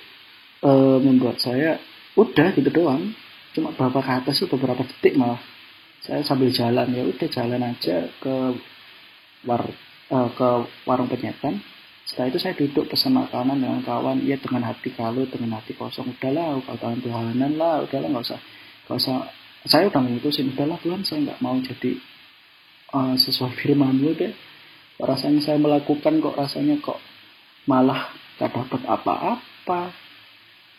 e, 0.64 0.72
membuat 1.04 1.40
saya 1.40 1.80
udah 2.16 2.56
gitu 2.56 2.70
doang. 2.72 3.12
Cuma 3.56 3.72
beberapa 3.72 4.04
ke 4.04 4.12
atas 4.12 4.36
itu 4.44 4.48
beberapa 4.52 4.84
detik 4.84 5.16
malah. 5.16 5.40
Saya 6.04 6.22
sambil 6.22 6.54
jalan 6.54 6.92
ya 6.94 7.04
udah 7.08 7.28
jalan 7.32 7.62
aja 7.64 8.08
ke 8.20 8.36
war 9.48 9.64
e, 10.12 10.18
ke 10.36 10.50
warung 10.88 11.12
penyetan. 11.12 11.60
Setelah 12.06 12.28
itu 12.30 12.40
saya 12.40 12.54
duduk 12.54 12.86
pesan 12.88 13.18
makanan 13.18 13.58
dengan 13.60 13.82
kawan. 13.82 14.22
Ya 14.24 14.38
dengan 14.38 14.70
hati 14.70 14.94
kalut 14.94 15.32
dengan 15.34 15.60
hati 15.60 15.74
kosong. 15.74 16.16
Udahlah 16.16 16.62
katakan 16.64 17.02
Tuhanan 17.02 17.54
lah. 17.58 17.84
Udahlah 17.84 18.08
nggak 18.12 18.26
usah 18.26 18.40
nggak 18.88 18.98
usah. 19.02 19.16
Saya 19.66 19.90
udah 19.90 20.02
memutusin 20.04 20.54
udahlah 20.54 20.78
Tuhan 20.80 21.02
saya 21.02 21.26
nggak 21.26 21.40
mau 21.42 21.58
jadi 21.58 21.98
uh, 22.94 23.18
sesuai 23.18 23.58
firmanmu. 23.58 24.14
Deh 24.14 24.34
rasanya 25.02 25.44
saya 25.44 25.58
melakukan 25.60 26.24
kok 26.24 26.36
rasanya 26.40 26.80
kok 26.80 27.00
malah 27.68 28.14
gak 28.40 28.52
dapat 28.52 28.82
apa-apa. 28.86 29.82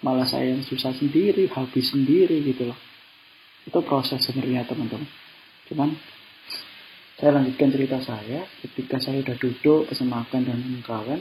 Malah 0.05 0.29
saya 0.29 0.53
yang 0.53 0.63
susah 0.63 0.93
sendiri 0.93 1.49
habis 1.51 1.89
sendiri 1.91 2.45
gitu 2.45 2.69
loh. 2.69 2.79
Itu 3.65 3.81
proses 3.83 4.23
sebenarnya 4.23 4.69
teman-teman. 4.69 5.09
Cuman 5.67 5.97
saya 7.17 7.41
lanjutkan 7.41 7.73
cerita 7.73 7.99
saya. 8.05 8.45
Ketika 8.61 9.01
saya 9.01 9.25
udah 9.25 9.37
duduk 9.41 9.89
pesan 9.89 10.13
makan 10.13 10.47
dan 10.47 10.61
kawan 10.85 11.21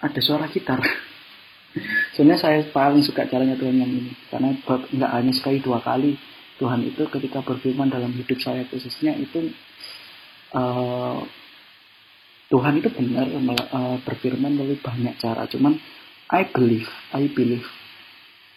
ada 0.00 0.20
suara 0.24 0.48
gitar. 0.48 0.80
Sebenarnya 2.16 2.40
saya 2.40 2.58
paling 2.72 3.04
suka 3.04 3.28
caranya 3.28 3.54
Tuhan 3.54 3.76
yang 3.78 3.92
ini. 3.92 4.16
Karena 4.32 4.56
nggak 4.66 5.12
hanya 5.12 5.32
sekali 5.36 5.60
dua 5.60 5.78
kali 5.84 6.18
Tuhan 6.60 6.84
itu 6.84 7.08
ketika 7.08 7.40
berfirman 7.40 7.88
dalam 7.88 8.12
hidup 8.12 8.36
saya 8.36 8.68
khususnya 8.68 9.16
itu 9.16 9.48
uh, 10.52 11.24
Tuhan 12.50 12.82
itu 12.82 12.90
benar 12.90 13.30
uh, 13.30 14.02
berfirman 14.02 14.58
melalui 14.58 14.82
banyak 14.82 15.16
cara. 15.22 15.46
Cuman 15.46 15.78
I 16.30 16.50
believe, 16.50 16.90
I 17.14 17.30
believe 17.30 17.66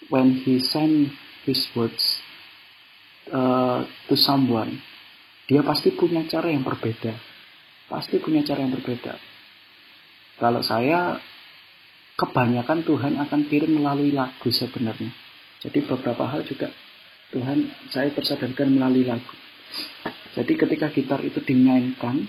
when 0.10 0.34
He 0.42 0.58
send 0.58 1.14
His 1.46 1.62
words, 1.78 2.02
uh, 3.30 3.86
to 4.10 4.16
someone, 4.18 4.82
dia 5.46 5.62
pasti 5.64 5.94
punya 5.94 6.26
cara 6.28 6.52
yang 6.52 6.66
berbeda. 6.66 7.14
Pasti 7.88 8.18
punya 8.18 8.42
cara 8.42 8.66
yang 8.66 8.74
berbeda. 8.74 9.14
Kalau 10.42 10.66
saya 10.66 11.22
kebanyakan 12.18 12.82
Tuhan 12.84 13.14
akan 13.22 13.42
kirim 13.48 13.78
melalui 13.78 14.12
lagu 14.12 14.50
sebenarnya. 14.50 15.14
Jadi 15.62 15.86
beberapa 15.86 16.28
hal 16.28 16.44
juga 16.44 16.74
Tuhan 17.32 17.70
saya 17.94 18.10
tersadarkan 18.12 18.74
melalui 18.74 19.06
lagu. 19.06 19.34
Jadi 20.34 20.54
ketika 20.58 20.90
gitar 20.90 21.22
itu 21.22 21.40
dimainkan, 21.46 22.26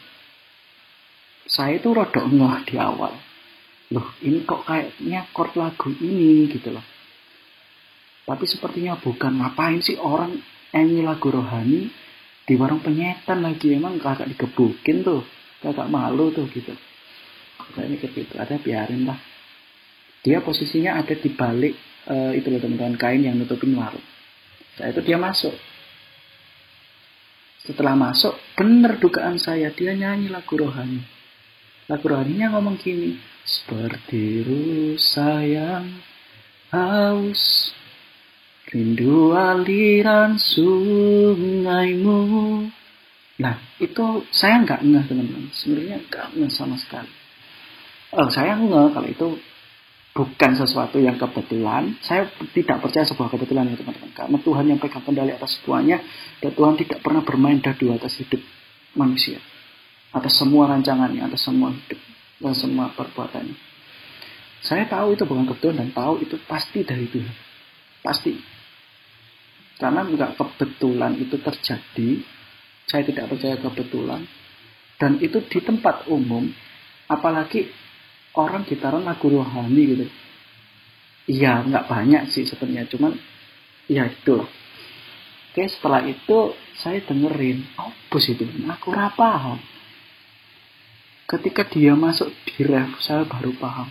saya 1.45 1.77
itu 1.77 1.93
rodok 1.93 2.25
ngeh 2.25 2.57
di 2.73 2.77
awal. 2.81 3.13
Loh, 3.93 4.17
ini 4.25 4.49
kok 4.49 4.65
kayaknya 4.65 5.29
chord 5.37 5.53
lagu 5.61 5.93
ini 6.01 6.49
gitu 6.49 6.73
loh. 6.73 6.85
Tapi 8.25 8.45
sepertinya 8.49 8.97
bukan. 8.97 9.37
Ngapain 9.37 9.85
sih 9.85 10.01
orang 10.01 10.41
nyanyi 10.73 11.05
lagu 11.05 11.29
rohani 11.29 11.93
di 12.49 12.55
warung 12.57 12.81
penyetan 12.81 13.45
lagi? 13.45 13.77
Emang 13.77 14.01
kakak 14.01 14.33
digebukin 14.33 15.05
tuh. 15.05 15.21
Kakak 15.61 15.93
malu 15.93 16.33
tuh 16.33 16.49
gitu. 16.49 16.73
Saya 17.77 17.87
mikir 17.93 18.09
gitu. 18.17 18.41
Ada 18.41 18.57
biarin 18.57 19.05
lah. 19.05 19.21
Dia 20.25 20.41
posisinya 20.41 20.97
ada 20.97 21.13
di 21.13 21.29
balik 21.29 21.77
uh, 22.09 22.33
itu 22.33 22.49
loh 22.49 22.61
teman-teman 22.65 22.97
kain 22.97 23.21
yang 23.21 23.37
nutupin 23.37 23.77
warung. 23.77 24.03
Saya 24.81 24.97
itu 24.97 25.05
dia 25.05 25.21
masuk. 25.21 25.53
Setelah 27.69 27.93
masuk 27.93 28.33
bener 28.57 28.97
dugaan 28.97 29.37
saya 29.37 29.69
dia 29.77 29.93
nyanyi 29.93 30.33
lagu 30.33 30.57
rohani 30.57 31.15
lagu 31.91 32.05
rohaninya 32.09 32.57
ngomong 32.57 32.80
gini 32.80 33.20
seperti 33.45 34.45
rusa 34.45 35.45
yang 35.45 36.01
haus 36.72 37.74
Rindu 38.74 39.37
aliran 39.37 40.35
sungaimu. 40.41 42.18
Nah, 43.39 43.55
itu 43.76 44.26
saya 44.35 44.66
nggak 44.66 44.82
ngeh 44.82 45.05
teman-teman. 45.07 45.47
Sebenarnya 45.55 46.03
nggak 46.11 46.35
ngeh 46.35 46.51
sama 46.51 46.74
sekali. 46.80 47.12
Oh, 48.18 48.26
saya 48.32 48.59
ngeh 48.59 48.91
kalau 48.91 49.07
itu 49.07 49.39
bukan 50.11 50.51
sesuatu 50.59 50.99
yang 50.99 51.20
kebetulan. 51.20 51.95
Saya 52.03 52.26
tidak 52.51 52.82
percaya 52.82 53.07
sebuah 53.07 53.30
kebetulan 53.30 53.70
ya 53.70 53.78
teman-teman. 53.78 54.11
Karena 54.11 54.39
Tuhan 54.43 54.64
yang 54.66 54.82
pegang 54.82 55.07
kendali 55.07 55.30
atas 55.37 55.61
semuanya. 55.62 56.03
Dan 56.43 56.51
Tuhan 56.57 56.74
tidak 56.74 56.99
pernah 57.05 57.22
bermain 57.22 57.62
dadu 57.62 57.95
atas 57.95 58.18
hidup 58.18 58.43
manusia. 58.99 59.39
Atas 60.15 60.39
semua 60.39 60.71
rancangannya, 60.71 61.27
atas 61.27 61.43
semua 61.43 61.75
hidup. 61.75 61.99
Dan 62.39 62.55
semua 62.55 62.93
perbuatannya. 62.95 63.57
Saya 64.65 64.89
tahu 64.89 65.12
itu 65.12 65.29
bukan 65.29 65.45
kebetulan 65.45 65.77
dan 65.85 65.91
tahu 65.93 66.25
itu 66.25 66.41
pasti 66.49 66.81
dari 66.87 67.05
Tuhan. 67.11 67.37
Pasti. 68.01 68.33
Karena 69.77 70.07
nggak 70.07 70.41
kebetulan 70.41 71.19
itu 71.21 71.37
terjadi, 71.37 72.25
saya 72.89 73.03
tidak 73.05 73.29
percaya 73.29 73.61
kebetulan. 73.61 74.25
Dan 74.97 75.21
itu 75.21 75.43
di 75.45 75.59
tempat 75.61 76.09
umum, 76.09 76.49
apalagi 77.11 77.69
orang 78.39 78.65
gitaran 78.65 79.05
lagu 79.05 79.27
rohani 79.29 79.83
gitu. 79.85 80.07
Iya, 81.29 81.65
nggak 81.65 81.89
banyak 81.89 82.23
sih 82.33 82.45
sebenarnya, 82.49 82.89
cuman 82.89 83.12
ya 83.89 84.09
itu. 84.09 84.45
Oke, 85.55 85.65
setelah 85.71 86.03
itu 86.09 86.57
saya 86.81 87.05
dengerin, 87.05 87.62
oh 87.79 87.93
bos 88.09 88.27
itu, 88.27 88.49
aku 88.69 88.91
paham. 89.15 89.59
Ketika 91.25 91.64
dia 91.68 91.97
masuk 91.97 92.29
di 92.45 92.64
ref, 92.68 93.01
saya 93.01 93.25
baru 93.25 93.57
paham. 93.57 93.89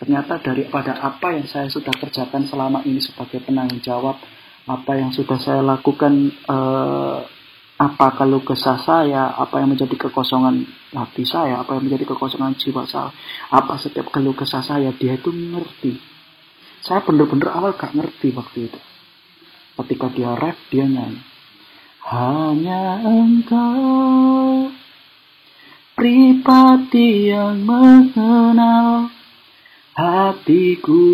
Ternyata 0.00 0.40
daripada 0.40 0.96
apa 0.98 1.36
yang 1.36 1.46
saya 1.46 1.68
sudah 1.68 1.92
kerjakan 1.92 2.48
selama 2.48 2.80
ini 2.88 2.98
sebagai 2.98 3.44
penanggung 3.44 3.84
jawab, 3.84 4.18
apa 4.64 4.92
yang 4.96 5.12
sudah 5.12 5.36
saya 5.36 5.60
lakukan 5.60 6.32
eh, 6.32 7.18
apa 7.74 8.06
kalau 8.14 8.38
kesah 8.46 8.78
saya 8.86 9.34
apa 9.34 9.58
yang 9.58 9.74
menjadi 9.74 10.06
kekosongan 10.06 10.62
hati 10.94 11.26
saya 11.26 11.58
apa 11.58 11.74
yang 11.74 11.90
menjadi 11.90 12.06
kekosongan 12.14 12.54
jiwa 12.54 12.86
saya 12.86 13.10
apa 13.50 13.74
setiap 13.82 14.14
keluh 14.14 14.32
kesah 14.32 14.62
saya 14.62 14.94
dia 14.94 15.18
itu 15.18 15.34
mengerti 15.34 15.98
saya 16.86 17.02
benar-benar 17.02 17.50
awal 17.50 17.74
gak 17.74 17.90
ngerti 17.92 18.30
waktu 18.30 18.70
itu 18.70 18.80
ketika 19.82 20.06
dia 20.14 20.38
rap 20.38 20.54
dia 20.70 20.86
nyanyi 20.86 21.18
hanya 22.06 23.02
engkau 23.02 24.70
pribadi 25.94 27.30
yang 27.32 27.62
mengenal 27.64 29.08
hatiku. 29.96 31.06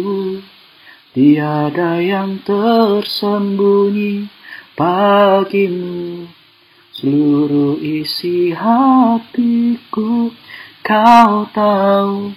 Tiada 1.11 1.99
yang 2.03 2.43
tersembunyi 2.47 4.31
bagimu. 4.79 6.29
Seluruh 6.97 7.81
isi 7.81 8.53
hatiku 8.53 10.31
kau 10.85 11.49
tahu. 11.51 12.35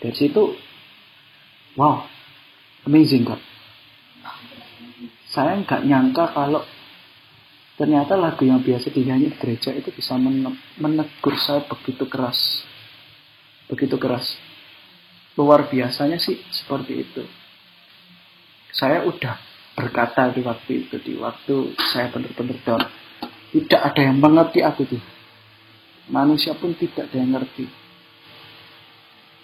Dari 0.00 0.16
situ 0.16 0.56
Wow 1.76 2.08
Amazing 2.88 3.28
God 3.28 3.40
Saya 5.30 5.60
nggak 5.60 5.84
nyangka 5.86 6.32
kalau 6.34 6.64
Ternyata 7.80 8.12
lagu 8.12 8.44
yang 8.44 8.60
biasa 8.60 8.92
dinyanyi 8.92 9.32
di 9.32 9.36
gereja 9.40 9.72
itu 9.72 9.88
bisa 9.88 10.12
menegur 10.76 11.32
saya 11.40 11.64
begitu 11.64 12.04
keras. 12.04 12.60
Begitu 13.72 13.96
keras. 13.96 14.36
Luar 15.40 15.64
biasanya 15.64 16.20
sih 16.20 16.36
seperti 16.52 17.08
itu. 17.08 17.24
Saya 18.76 19.08
udah 19.08 19.40
berkata 19.72 20.28
di 20.28 20.44
waktu 20.44 20.84
itu 20.84 21.00
di 21.00 21.16
waktu 21.16 21.72
saya 21.88 22.12
benar-benar 22.12 22.60
down. 22.68 22.84
Tidak 23.48 23.80
ada 23.80 24.00
yang 24.04 24.20
mengerti 24.20 24.60
aku 24.60 24.84
tuh. 24.84 25.00
Manusia 26.12 26.52
pun 26.60 26.76
tidak 26.76 27.08
ada 27.08 27.16
yang 27.16 27.32
ngerti. 27.32 27.64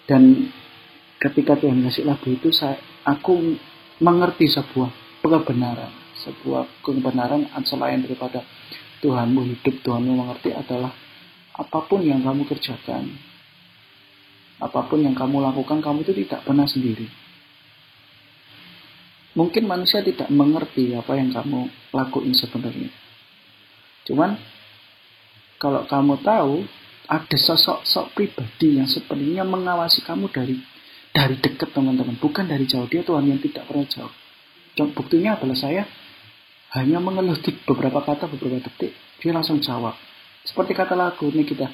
Dan 0.05 0.53
ketika 1.17 1.57
Tuhan 1.57 1.81
ngasih 1.81 2.05
lagu 2.05 2.29
itu 2.29 2.53
saya 2.53 2.77
aku 3.01 3.57
mengerti 3.97 4.45
sebuah 4.45 4.93
kebenaran 5.25 5.96
sebuah 6.25 6.81
kebenaran 6.81 7.49
selain 7.67 8.01
daripada 8.01 8.41
Tuhanmu 9.03 9.45
hidup 9.45 9.85
Tuhanmu 9.85 10.13
mengerti 10.17 10.53
adalah 10.53 10.93
apa 11.57 11.79
pun 11.85 12.01
yang 12.01 12.21
kamu 12.25 12.45
kerjakan 12.49 13.13
apa 14.57 14.79
pun 14.89 15.05
yang 15.05 15.13
kamu 15.13 15.37
lakukan 15.41 15.81
kamu 15.81 16.01
itu 16.01 16.25
tidak 16.25 16.41
pernah 16.45 16.65
sendiri 16.65 17.05
Mungkin 19.37 19.69
manusia 19.69 20.01
tidak 20.01 20.33
mengerti 20.33 20.97
apa 20.97 21.13
yang 21.13 21.29
kamu 21.29 21.69
lakuin 21.93 22.33
sebenarnya. 22.33 22.89
Cuman 24.09 24.33
kalau 25.61 25.85
kamu 25.85 26.25
tahu 26.25 26.65
ada 27.05 27.37
sosok-sosok 27.37 28.17
pribadi 28.17 28.81
yang 28.81 28.89
sebenarnya 28.89 29.45
mengawasi 29.45 30.01
kamu 30.01 30.33
dari 30.33 30.57
dari 31.13 31.37
dekat 31.37 31.69
teman-teman, 31.69 32.17
bukan 32.17 32.49
dari 32.49 32.65
jauh. 32.65 32.89
Dia 32.89 33.05
Tuhan 33.05 33.29
yang 33.29 33.37
tidak 33.37 33.69
pernah 33.69 33.85
jauh. 33.85 34.13
Buktinya 34.97 35.37
adalah 35.37 35.53
saya 35.53 35.85
hanya 36.75 36.99
mengelutik 36.99 37.63
beberapa 37.63 38.03
kata 38.03 38.27
beberapa 38.27 38.59
detik, 38.67 38.91
dia 39.23 39.31
langsung 39.31 39.63
jawab. 39.63 39.95
Seperti 40.43 40.75
kata 40.75 40.95
lagu 40.95 41.27
ini 41.31 41.47
kita, 41.47 41.71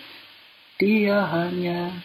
dia 0.77 1.25
hanya 1.29 1.97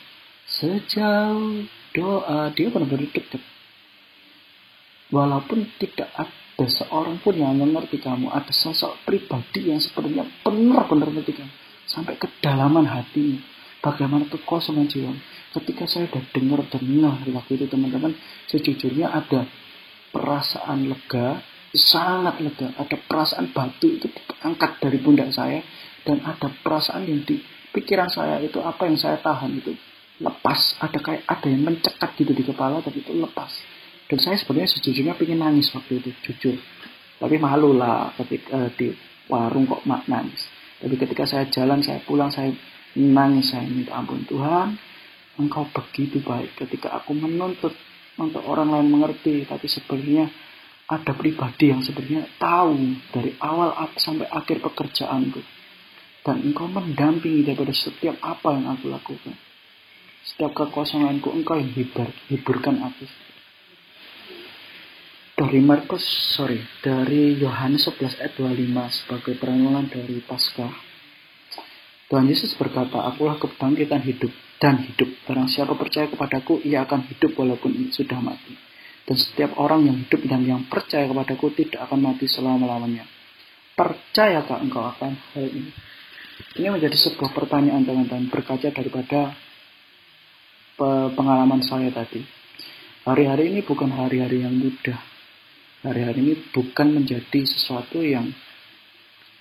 sejauh 0.49 1.69
doa, 1.93 2.49
dia 2.53 2.69
benar-benar 2.73 3.09
dekat 3.13 3.41
walaupun 5.09 5.65
tidak 5.81 6.09
ada 6.17 6.67
seorang 6.69 7.21
pun 7.21 7.37
yang 7.37 7.57
mengerti 7.57 8.01
kamu, 8.01 8.29
ada 8.29 8.53
sosok 8.53 9.05
pribadi 9.09 9.73
yang 9.73 9.81
sebenarnya 9.81 10.29
benar-benar 10.45 11.09
mengerti 11.13 11.41
sampai 11.89 12.21
kedalaman 12.21 12.85
hatimu, 12.85 13.41
bagaimana 13.81 14.29
kekosongan 14.29 14.89
jiwa. 14.89 15.13
Ketika 15.49 15.89
saya 15.89 16.05
sudah 16.13 16.25
dengar 16.37 16.61
di 16.69 17.31
waktu 17.33 17.51
itu 17.57 17.67
teman-teman, 17.73 18.13
sejujurnya 18.53 19.09
ada 19.09 19.49
perasaan 20.13 20.93
lega, 20.93 21.41
sangat 21.75 22.41
lega, 22.41 22.73
ada 22.77 22.97
perasaan 22.97 23.53
batu 23.53 23.89
itu 23.89 24.09
diangkat 24.09 24.81
dari 24.81 24.99
pundak 25.01 25.33
saya, 25.33 25.61
dan 26.05 26.25
ada 26.25 26.49
perasaan 26.65 27.05
yang 27.05 27.25
di 27.25 27.41
pikiran 27.73 28.09
saya 28.09 28.41
itu 28.41 28.59
apa 28.65 28.89
yang 28.89 28.97
saya 28.97 29.21
tahan 29.21 29.53
itu 29.61 29.77
lepas, 30.19 30.79
ada 30.83 30.99
kayak 30.99 31.23
ada 31.25 31.47
yang 31.47 31.63
mencekat 31.63 32.11
gitu 32.19 32.33
di 32.35 32.43
kepala, 32.43 32.83
tapi 32.83 33.03
itu 33.03 33.15
lepas. 33.15 33.51
Dan 34.09 34.19
saya 34.19 34.37
sebenarnya 34.41 34.71
sejujurnya 34.73 35.15
pengen 35.15 35.45
nangis 35.45 35.71
waktu 35.71 36.03
itu 36.03 36.11
jujur. 36.25 36.57
Tapi 37.19 37.37
malu 37.37 37.77
lah 37.77 38.15
ketika 38.17 38.57
uh, 38.57 38.71
di 38.73 38.95
warung 39.29 39.69
kok 39.69 39.85
mak 39.85 40.09
nangis. 40.09 40.49
Tapi 40.79 40.95
ketika 40.97 41.27
saya 41.27 41.45
jalan 41.51 41.83
saya 41.83 42.01
pulang 42.07 42.31
saya 42.31 42.55
nangis 42.97 43.53
saya 43.53 43.67
minta 43.69 43.95
ampun 43.99 44.25
Tuhan 44.25 44.79
engkau 45.39 45.67
begitu 45.71 46.19
baik 46.23 46.57
ketika 46.57 46.99
aku 46.99 47.15
menuntut 47.15 47.75
untuk 48.17 48.43
orang 48.49 48.73
lain 48.75 48.89
mengerti. 48.89 49.45
Tapi 49.45 49.67
sebenarnya 49.69 50.33
ada 50.89 51.13
pribadi 51.13 51.69
yang 51.69 51.85
sebenarnya 51.85 52.27
tahu 52.41 52.97
dari 53.13 53.37
awal 53.39 53.77
sampai 54.01 54.25
akhir 54.33 54.65
pekerjaanku 54.65 55.45
dan 56.25 56.43
engkau 56.43 56.65
mendampingi 56.65 57.45
daripada 57.45 57.77
setiap 57.77 58.17
apa 58.25 58.57
yang 58.57 58.73
aku 58.73 58.89
lakukan 58.89 59.37
setiap 60.25 60.53
kekosonganku 60.57 61.29
engkau 61.33 61.61
yang 61.61 61.73
hibur, 61.73 62.09
hiburkan 62.33 62.81
aku 62.85 63.05
dari 65.39 65.63
Markus, 65.63 66.03
sorry, 66.35 66.59
dari 66.83 67.39
Yohanes 67.39 67.87
11 67.87 68.19
ayat 68.19 68.35
25 68.35 68.59
sebagai 68.91 69.39
perenungan 69.39 69.87
dari 69.87 70.19
Paskah. 70.19 70.75
Tuhan 72.11 72.27
Yesus 72.27 72.59
berkata, 72.59 73.07
Akulah 73.07 73.39
kebangkitan 73.39 74.03
hidup 74.03 74.35
dan 74.59 74.83
hidup. 74.83 75.07
Barang 75.31 75.47
siapa 75.47 75.79
percaya 75.79 76.11
kepadaku, 76.11 76.59
ia 76.67 76.83
akan 76.83 77.07
hidup 77.07 77.39
walaupun 77.39 77.71
sudah 77.95 78.19
mati. 78.19 78.68
Dan 79.09 79.17
setiap 79.17 79.57
orang 79.57 79.89
yang 79.89 79.97
hidup 80.05 80.21
dan 80.29 80.45
yang 80.45 80.69
percaya 80.69 81.09
kepadaku 81.09 81.49
tidak 81.57 81.89
akan 81.89 82.13
mati 82.13 82.29
selama-lamanya. 82.29 83.09
Percayakah 83.73 84.61
engkau 84.61 84.85
akan 84.85 85.17
hal 85.33 85.49
ini? 85.49 85.73
Ini 86.61 86.69
menjadi 86.69 86.93
sebuah 86.93 87.33
pertanyaan 87.33 87.89
teman-teman 87.89 88.29
berkaca 88.29 88.69
daripada 88.69 89.33
pengalaman 91.17 91.65
saya 91.65 91.89
tadi. 91.91 92.23
Hari-hari 93.09 93.51
ini 93.51 93.61
bukan 93.65 93.89
hari-hari 93.89 94.45
yang 94.45 94.53
mudah. 94.55 95.01
Hari-hari 95.83 96.19
ini 96.21 96.35
bukan 96.53 97.01
menjadi 97.01 97.41
sesuatu 97.49 98.05
yang 98.05 98.29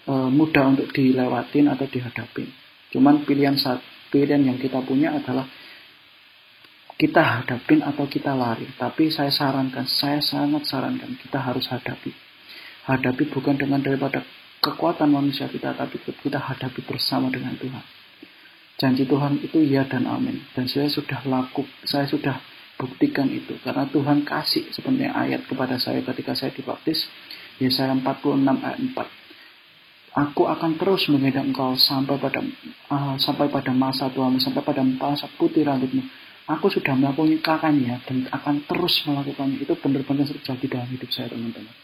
uh, 0.08 0.30
mudah 0.32 0.74
untuk 0.74 0.90
dilewatin 0.96 1.68
atau 1.68 1.86
dihadapin. 1.86 2.48
Cuman 2.96 3.28
pilihan 3.28 3.60
saat 3.60 3.84
pilihan 4.10 4.48
yang 4.48 4.58
kita 4.58 4.80
punya 4.82 5.14
adalah 5.14 5.44
kita 6.98 7.22
hadapin 7.22 7.86
atau 7.86 8.10
kita 8.10 8.34
lari. 8.34 8.66
Tapi 8.74 9.14
saya 9.14 9.30
sarankan, 9.30 9.86
saya 9.86 10.18
sangat 10.20 10.66
sarankan 10.66 11.14
kita 11.22 11.38
harus 11.38 11.70
hadapi. 11.70 12.10
Hadapi 12.90 13.30
bukan 13.30 13.56
dengan 13.56 13.86
daripada 13.86 14.26
kekuatan 14.60 15.14
manusia 15.14 15.46
kita, 15.46 15.78
tapi 15.78 16.02
kita 16.02 16.42
hadapi 16.42 16.82
bersama 16.84 17.30
dengan 17.30 17.54
Tuhan. 17.56 17.86
Janji 18.78 19.06
Tuhan 19.06 19.42
itu 19.42 19.62
ya 19.62 19.86
dan 19.86 20.10
amin. 20.10 20.42
Dan 20.54 20.66
saya 20.66 20.90
sudah 20.90 21.22
laku, 21.26 21.66
saya 21.86 22.10
sudah 22.10 22.42
buktikan 22.78 23.30
itu. 23.30 23.58
Karena 23.62 23.90
Tuhan 23.90 24.26
kasih 24.26 24.70
sebenarnya 24.74 25.14
ayat 25.18 25.42
kepada 25.46 25.78
saya 25.82 26.02
ketika 26.02 26.34
saya 26.34 26.54
dibaptis. 26.54 27.06
Yesaya 27.58 27.98
46 27.98 28.38
ayat 28.46 28.78
4 28.78 28.94
Aku 30.18 30.50
akan 30.50 30.82
terus 30.82 31.10
mengedang 31.14 31.54
engkau 31.54 31.78
sampai 31.78 32.18
pada 32.18 32.42
uh, 32.90 33.18
sampai 33.22 33.54
pada 33.54 33.70
masa 33.70 34.10
tuamu, 34.10 34.42
sampai 34.42 34.66
pada 34.66 34.82
masa 34.82 35.30
putih 35.38 35.62
rambutmu. 35.62 36.02
Aku 36.48 36.72
sudah 36.72 36.96
melakukannya 36.96 38.00
dan 38.08 38.18
akan 38.32 38.64
terus 38.64 39.04
melakukannya. 39.04 39.60
Itu 39.60 39.76
benar-benar 39.76 40.24
terjadi 40.32 40.66
dalam 40.80 40.90
hidup 40.96 41.12
saya, 41.12 41.28
teman-teman. 41.28 41.76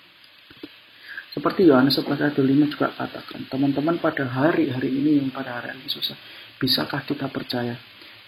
Seperti 1.36 1.68
Yohanes 1.68 1.97
11 1.99 2.30
ayat 2.30 2.38
5 2.38 2.72
juga 2.72 2.88
katakan, 2.93 3.43
teman-teman 3.49 3.97
pada 3.97 4.24
hari-hari 4.24 4.88
ini 4.88 5.20
yang 5.20 5.34
pada 5.34 5.59
hari 5.59 5.76
ini 5.76 5.89
susah, 5.89 6.16
bisakah 6.61 7.03
kita 7.03 7.28
percaya? 7.28 7.76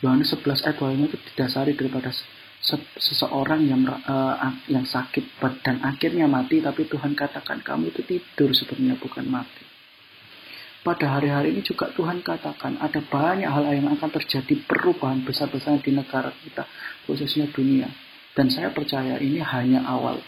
Yohanes 0.04 0.34
11 0.34 0.66
ayat 0.66 0.78
5 0.82 1.08
itu 1.08 1.18
didasari 1.32 1.78
daripada 1.78 2.10
seseorang 2.98 3.62
yang 3.62 3.86
uh, 3.86 4.54
yang 4.66 4.84
sakit 4.84 5.38
dan 5.62 5.86
akhirnya 5.86 6.26
mati 6.26 6.66
tapi 6.66 6.90
Tuhan 6.90 7.14
katakan 7.14 7.62
kamu 7.62 7.94
itu 7.94 8.02
tidur 8.02 8.50
sebenarnya 8.58 8.98
bukan 8.98 9.26
mati 9.30 9.65
pada 10.86 11.18
hari-hari 11.18 11.58
ini 11.58 11.66
juga 11.66 11.90
Tuhan 11.98 12.22
katakan 12.22 12.78
ada 12.78 13.02
banyak 13.02 13.50
hal 13.50 13.74
yang 13.74 13.90
akan 13.98 14.10
terjadi 14.22 14.54
perubahan 14.70 15.26
besar-besaran 15.26 15.82
di 15.82 15.90
negara 15.90 16.30
kita, 16.46 16.70
khususnya 17.10 17.50
dunia. 17.50 17.90
Dan 18.38 18.54
saya 18.54 18.70
percaya 18.70 19.18
ini 19.18 19.42
hanya 19.42 19.82
awal, 19.82 20.22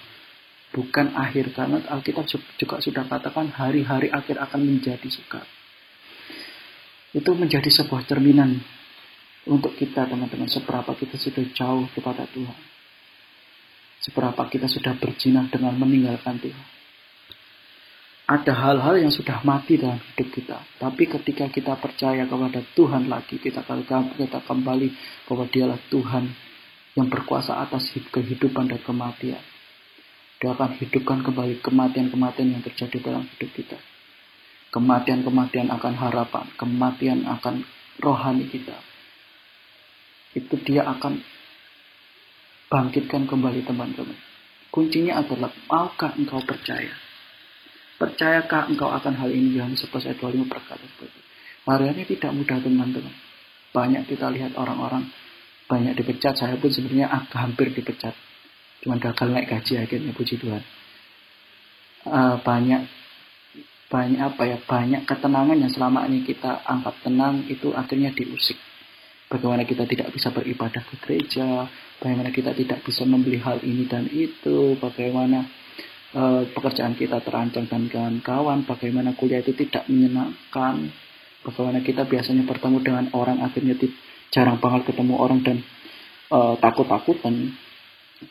bukan 0.74 1.14
akhir. 1.14 1.54
Karena 1.54 1.78
Alkitab 1.86 2.26
juga 2.58 2.82
sudah 2.82 3.06
katakan 3.06 3.54
hari-hari 3.54 4.10
akhir 4.10 4.42
akan 4.42 4.66
menjadi 4.66 5.06
sukar. 5.14 5.46
Itu 7.14 7.38
menjadi 7.38 7.70
sebuah 7.70 8.10
cerminan 8.10 8.58
untuk 9.46 9.78
kita 9.78 10.10
teman-teman, 10.10 10.50
seberapa 10.50 10.90
kita 10.98 11.22
sudah 11.22 11.46
jauh 11.54 11.86
kepada 11.94 12.26
Tuhan. 12.34 12.60
Seberapa 14.02 14.42
kita 14.50 14.66
sudah 14.66 14.98
berjinah 14.98 15.54
dengan 15.54 15.78
meninggalkan 15.78 16.42
Tuhan 16.42 16.77
ada 18.28 18.52
hal-hal 18.52 19.00
yang 19.00 19.08
sudah 19.08 19.40
mati 19.48 19.80
dalam 19.80 20.04
hidup 20.04 20.28
kita. 20.36 20.60
Tapi 20.76 21.08
ketika 21.08 21.48
kita 21.48 21.80
percaya 21.80 22.28
kepada 22.28 22.60
Tuhan 22.76 23.08
lagi, 23.08 23.40
kita 23.40 23.64
kita 23.64 24.40
kembali 24.44 24.88
bahwa 25.32 25.48
Dialah 25.48 25.80
Tuhan 25.88 26.28
yang 27.00 27.08
berkuasa 27.08 27.56
atas 27.64 27.88
kehidupan 27.96 28.68
dan 28.68 28.84
kematian. 28.84 29.40
Dia 30.44 30.54
akan 30.54 30.76
hidupkan 30.76 31.24
kembali 31.24 31.64
kematian-kematian 31.64 32.60
yang 32.60 32.64
terjadi 32.68 33.00
dalam 33.00 33.24
hidup 33.32 33.52
kita. 33.56 33.80
Kematian-kematian 34.76 35.72
akan 35.72 35.94
harapan, 35.96 36.46
kematian 36.60 37.24
akan 37.24 37.64
rohani 38.04 38.52
kita. 38.52 38.76
Itu 40.36 40.60
dia 40.68 40.84
akan 40.84 41.24
bangkitkan 42.68 43.24
kembali 43.24 43.64
teman-teman. 43.64 44.20
Kuncinya 44.68 45.24
adalah 45.24 45.50
maukah 45.72 46.12
engkau 46.20 46.44
percaya? 46.44 47.07
Percayakah 47.98 48.70
engkau 48.70 48.94
akan 48.94 49.14
hal 49.18 49.30
ini? 49.34 49.58
Yohanes 49.58 49.82
11 49.90 50.14
ayat 50.14 50.18
25 50.22 50.46
berkata 50.46 50.86
seperti. 50.86 51.20
Hari 51.68 52.06
tidak 52.06 52.32
mudah 52.32 52.58
teman-teman. 52.62 53.14
Banyak 53.74 54.08
kita 54.08 54.30
lihat 54.32 54.56
orang-orang 54.56 55.10
banyak 55.68 55.98
dipecat. 55.98 56.38
Saya 56.38 56.56
pun 56.56 56.72
sebenarnya 56.72 57.10
hampir 57.12 57.74
dipecat. 57.74 58.14
Cuma 58.86 58.96
gagal 59.02 59.34
naik 59.34 59.50
gaji 59.50 59.82
akhirnya 59.82 60.14
puji 60.14 60.40
Tuhan. 60.40 60.64
Uh, 62.08 62.40
banyak 62.40 62.88
banyak 63.88 64.20
apa 64.20 64.44
ya 64.44 64.58
banyak 64.64 65.08
ketenangan 65.08 65.58
yang 65.60 65.72
selama 65.72 66.08
ini 66.12 66.24
kita 66.24 66.64
anggap 66.68 67.00
tenang 67.04 67.48
itu 67.48 67.72
akhirnya 67.72 68.12
diusik 68.12 68.60
bagaimana 69.32 69.64
kita 69.64 69.88
tidak 69.88 70.12
bisa 70.12 70.28
beribadah 70.32 70.84
ke 70.84 70.96
gereja 71.04 71.68
bagaimana 72.00 72.32
kita 72.36 72.52
tidak 72.52 72.84
bisa 72.84 73.08
membeli 73.08 73.40
hal 73.40 73.64
ini 73.64 73.88
dan 73.88 74.12
itu 74.12 74.76
bagaimana 74.80 75.48
uh, 76.16 76.48
pekerjaan 76.54 76.96
kita 76.96 77.20
terancam 77.26 77.68
dan 77.68 77.90
kawan-kawan, 77.92 78.64
bagaimana 78.64 79.18
kuliah 79.18 79.44
itu 79.44 79.58
tidak 79.58 79.90
menyenangkan, 79.92 80.94
bagaimana 81.44 81.84
kita 81.84 82.08
biasanya 82.08 82.48
bertemu 82.48 82.78
dengan 82.84 83.06
orang 83.12 83.44
akhirnya 83.44 83.76
jarang 84.32 84.62
banget 84.62 84.94
ketemu 84.94 85.14
orang 85.20 85.40
dan 85.44 85.58
uh, 86.32 86.56
takut-takutan. 86.62 87.56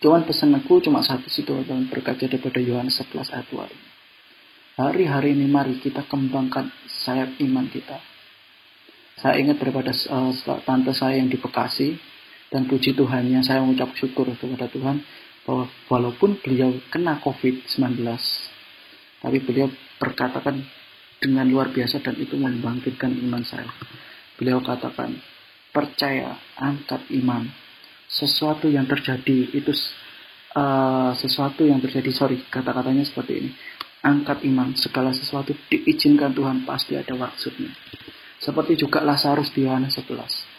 Cuman 0.03 0.27
pesan 0.27 0.51
aku 0.57 0.83
cuma 0.83 1.03
satu 1.05 1.31
situ 1.31 1.53
dalam 1.63 1.87
berkaca 1.87 2.27
daripada 2.27 2.59
Yohanes 2.59 2.99
11 2.99 3.35
ayat 3.35 3.47
2. 3.55 4.83
Hari-hari 4.83 5.33
ini 5.33 5.47
mari 5.49 5.81
kita 5.81 6.05
kembangkan 6.05 6.69
sayap 6.85 7.39
iman 7.41 7.71
kita. 7.71 7.97
Saya 9.17 9.41
ingat 9.41 9.57
daripada 9.57 9.95
uh, 10.13 10.33
tante 10.69 10.93
saya 10.93 11.17
yang 11.17 11.33
di 11.33 11.41
Bekasi 11.41 11.97
dan 12.53 12.69
puji 12.69 12.93
Tuhannya 12.93 13.41
saya 13.41 13.65
mengucap 13.65 13.97
syukur 13.97 14.29
kepada 14.37 14.69
Tuhan 14.69 15.01
walaupun 15.87 16.43
beliau 16.43 16.75
kena 16.91 17.23
COVID-19, 17.23 18.03
tapi 19.23 19.39
beliau 19.43 19.71
berkatakan 20.03 20.59
dengan 21.23 21.47
luar 21.47 21.71
biasa 21.71 22.03
dan 22.03 22.19
itu 22.19 22.35
membangkitkan 22.35 23.15
iman 23.27 23.43
saya. 23.47 23.71
Beliau 24.37 24.61
katakan, 24.61 25.17
percaya, 25.71 26.37
angkat 26.59 27.09
iman. 27.23 27.47
Sesuatu 28.07 28.69
yang 28.69 28.87
terjadi 28.87 29.51
itu 29.55 29.73
uh, 30.55 31.15
sesuatu 31.17 31.65
yang 31.67 31.81
terjadi, 31.81 32.11
sorry, 32.13 32.43
kata-katanya 32.51 33.07
seperti 33.07 33.33
ini. 33.41 33.51
Angkat 34.05 34.45
iman, 34.47 34.77
segala 34.79 35.11
sesuatu 35.11 35.57
diizinkan 35.73 36.31
Tuhan 36.37 36.63
pasti 36.69 36.95
ada 36.95 37.17
maksudnya. 37.17 37.73
Seperti 38.39 38.79
juga 38.79 39.03
Lazarus 39.03 39.51
di 39.51 39.67
Yohanes 39.67 39.99
11 39.99 40.56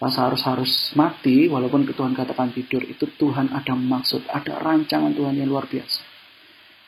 Lazarus 0.00 0.40
harus 0.48 0.72
mati 0.96 1.44
walaupun 1.44 1.84
Tuhan 1.84 2.16
katakan 2.16 2.56
tidur 2.56 2.80
itu 2.88 3.04
Tuhan 3.20 3.52
ada 3.52 3.76
maksud, 3.76 4.24
ada 4.32 4.56
rancangan 4.56 5.12
Tuhan 5.12 5.36
yang 5.36 5.52
luar 5.52 5.68
biasa. 5.68 6.00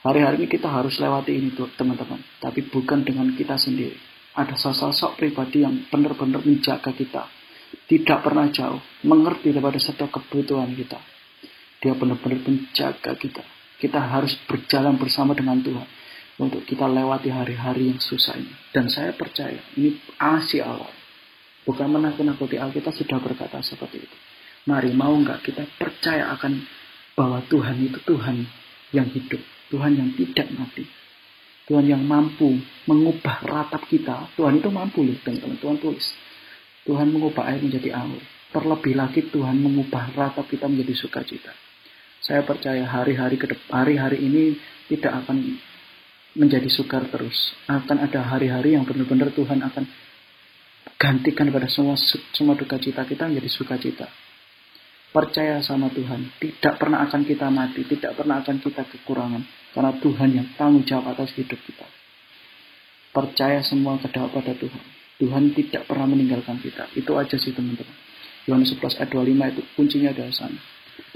Hari-hari 0.08 0.40
ini 0.40 0.46
kita 0.48 0.72
harus 0.72 0.96
lewati 0.96 1.36
ini 1.36 1.52
tuh 1.52 1.68
teman-teman, 1.76 2.24
tapi 2.40 2.64
bukan 2.64 3.04
dengan 3.04 3.28
kita 3.36 3.60
sendiri. 3.60 4.00
Ada 4.32 4.56
sosok 4.56 5.20
pribadi 5.20 5.60
yang 5.60 5.92
benar-benar 5.92 6.40
menjaga 6.40 6.88
kita, 6.96 7.28
tidak 7.84 8.24
pernah 8.24 8.48
jauh, 8.48 8.80
mengerti 9.04 9.52
daripada 9.52 9.76
setiap 9.76 10.08
kebutuhan 10.08 10.72
kita. 10.72 10.96
Dia 11.84 11.92
benar-benar 11.92 12.40
menjaga 12.48 13.12
kita. 13.12 13.44
Kita 13.76 14.00
harus 14.00 14.40
berjalan 14.48 14.96
bersama 14.96 15.36
dengan 15.36 15.60
Tuhan 15.60 15.84
untuk 16.40 16.64
kita 16.64 16.88
lewati 16.88 17.28
hari-hari 17.28 17.92
yang 17.92 18.00
susah 18.00 18.40
ini. 18.40 18.56
Dan 18.72 18.88
saya 18.88 19.12
percaya 19.12 19.60
ini 19.76 20.00
asih 20.16 20.64
awal 20.64 21.01
Bukan 21.62 21.86
menakut-nakuti 21.86 22.58
Alkitab 22.58 22.94
sudah 22.94 23.22
berkata 23.22 23.62
seperti 23.62 24.02
itu. 24.02 24.16
Mari 24.66 24.94
mau 24.94 25.14
nggak 25.14 25.42
kita 25.46 25.62
percaya 25.78 26.30
akan 26.34 26.62
bahwa 27.18 27.42
Tuhan 27.46 27.76
itu 27.82 27.98
Tuhan 28.02 28.36
yang 28.94 29.08
hidup. 29.10 29.42
Tuhan 29.70 29.92
yang 29.96 30.10
tidak 30.14 30.48
mati. 30.54 30.84
Tuhan 31.66 31.86
yang 31.86 32.02
mampu 32.02 32.58
mengubah 32.90 33.46
ratap 33.46 33.86
kita. 33.86 34.34
Tuhan 34.34 34.58
itu 34.58 34.68
mampu 34.68 35.06
loh 35.06 35.16
teman-teman. 35.22 35.56
Tuhan 35.58 35.76
tulis. 35.78 36.06
Tuhan 36.82 37.08
mengubah 37.14 37.46
air 37.46 37.62
menjadi 37.62 37.94
anggur. 37.94 38.22
Terlebih 38.52 38.94
lagi 38.98 39.20
Tuhan 39.30 39.56
mengubah 39.62 40.12
ratap 40.12 40.50
kita 40.50 40.66
menjadi 40.66 40.94
sukacita. 40.98 41.54
Saya 42.22 42.46
percaya 42.46 42.86
hari-hari 42.86 43.38
ke 43.38 43.50
hari-hari 43.70 44.22
ini 44.22 44.54
tidak 44.90 45.24
akan 45.24 45.58
menjadi 46.36 46.68
sukar 46.70 47.06
terus. 47.08 47.34
Akan 47.66 47.98
ada 47.98 48.22
hari-hari 48.22 48.78
yang 48.78 48.86
benar-benar 48.86 49.34
Tuhan 49.34 49.58
akan 49.62 49.84
gantikan 51.02 51.50
pada 51.50 51.66
semua 51.66 51.98
semua 52.30 52.54
duka 52.54 52.78
cita 52.78 53.02
kita 53.02 53.26
menjadi 53.26 53.50
sukacita. 53.50 54.06
percaya 55.12 55.60
sama 55.60 55.92
Tuhan. 55.92 56.40
Tidak 56.40 56.80
pernah 56.80 57.04
akan 57.04 57.28
kita 57.28 57.52
mati, 57.52 57.84
tidak 57.84 58.16
pernah 58.16 58.40
akan 58.40 58.64
kita 58.64 58.80
kekurangan. 58.88 59.44
Karena 59.76 59.92
Tuhan 60.00 60.28
yang 60.32 60.48
tanggung 60.56 60.88
jawab 60.88 61.12
atas 61.12 61.36
hidup 61.36 61.60
kita. 61.68 61.84
Percaya 63.12 63.60
semua 63.60 64.00
kepada 64.00 64.56
Tuhan. 64.56 64.84
Tuhan 65.20 65.52
tidak 65.52 65.84
pernah 65.84 66.08
meninggalkan 66.08 66.56
kita. 66.64 66.88
Itu 66.96 67.20
aja 67.20 67.36
sih 67.36 67.52
teman-teman. 67.52 67.92
Yohanes 68.48 68.72
11 68.72 69.04
ayat 69.04 69.10
25 69.12 69.52
itu 69.52 69.62
kuncinya 69.76 70.10
adalah 70.16 70.32
sana. 70.32 70.60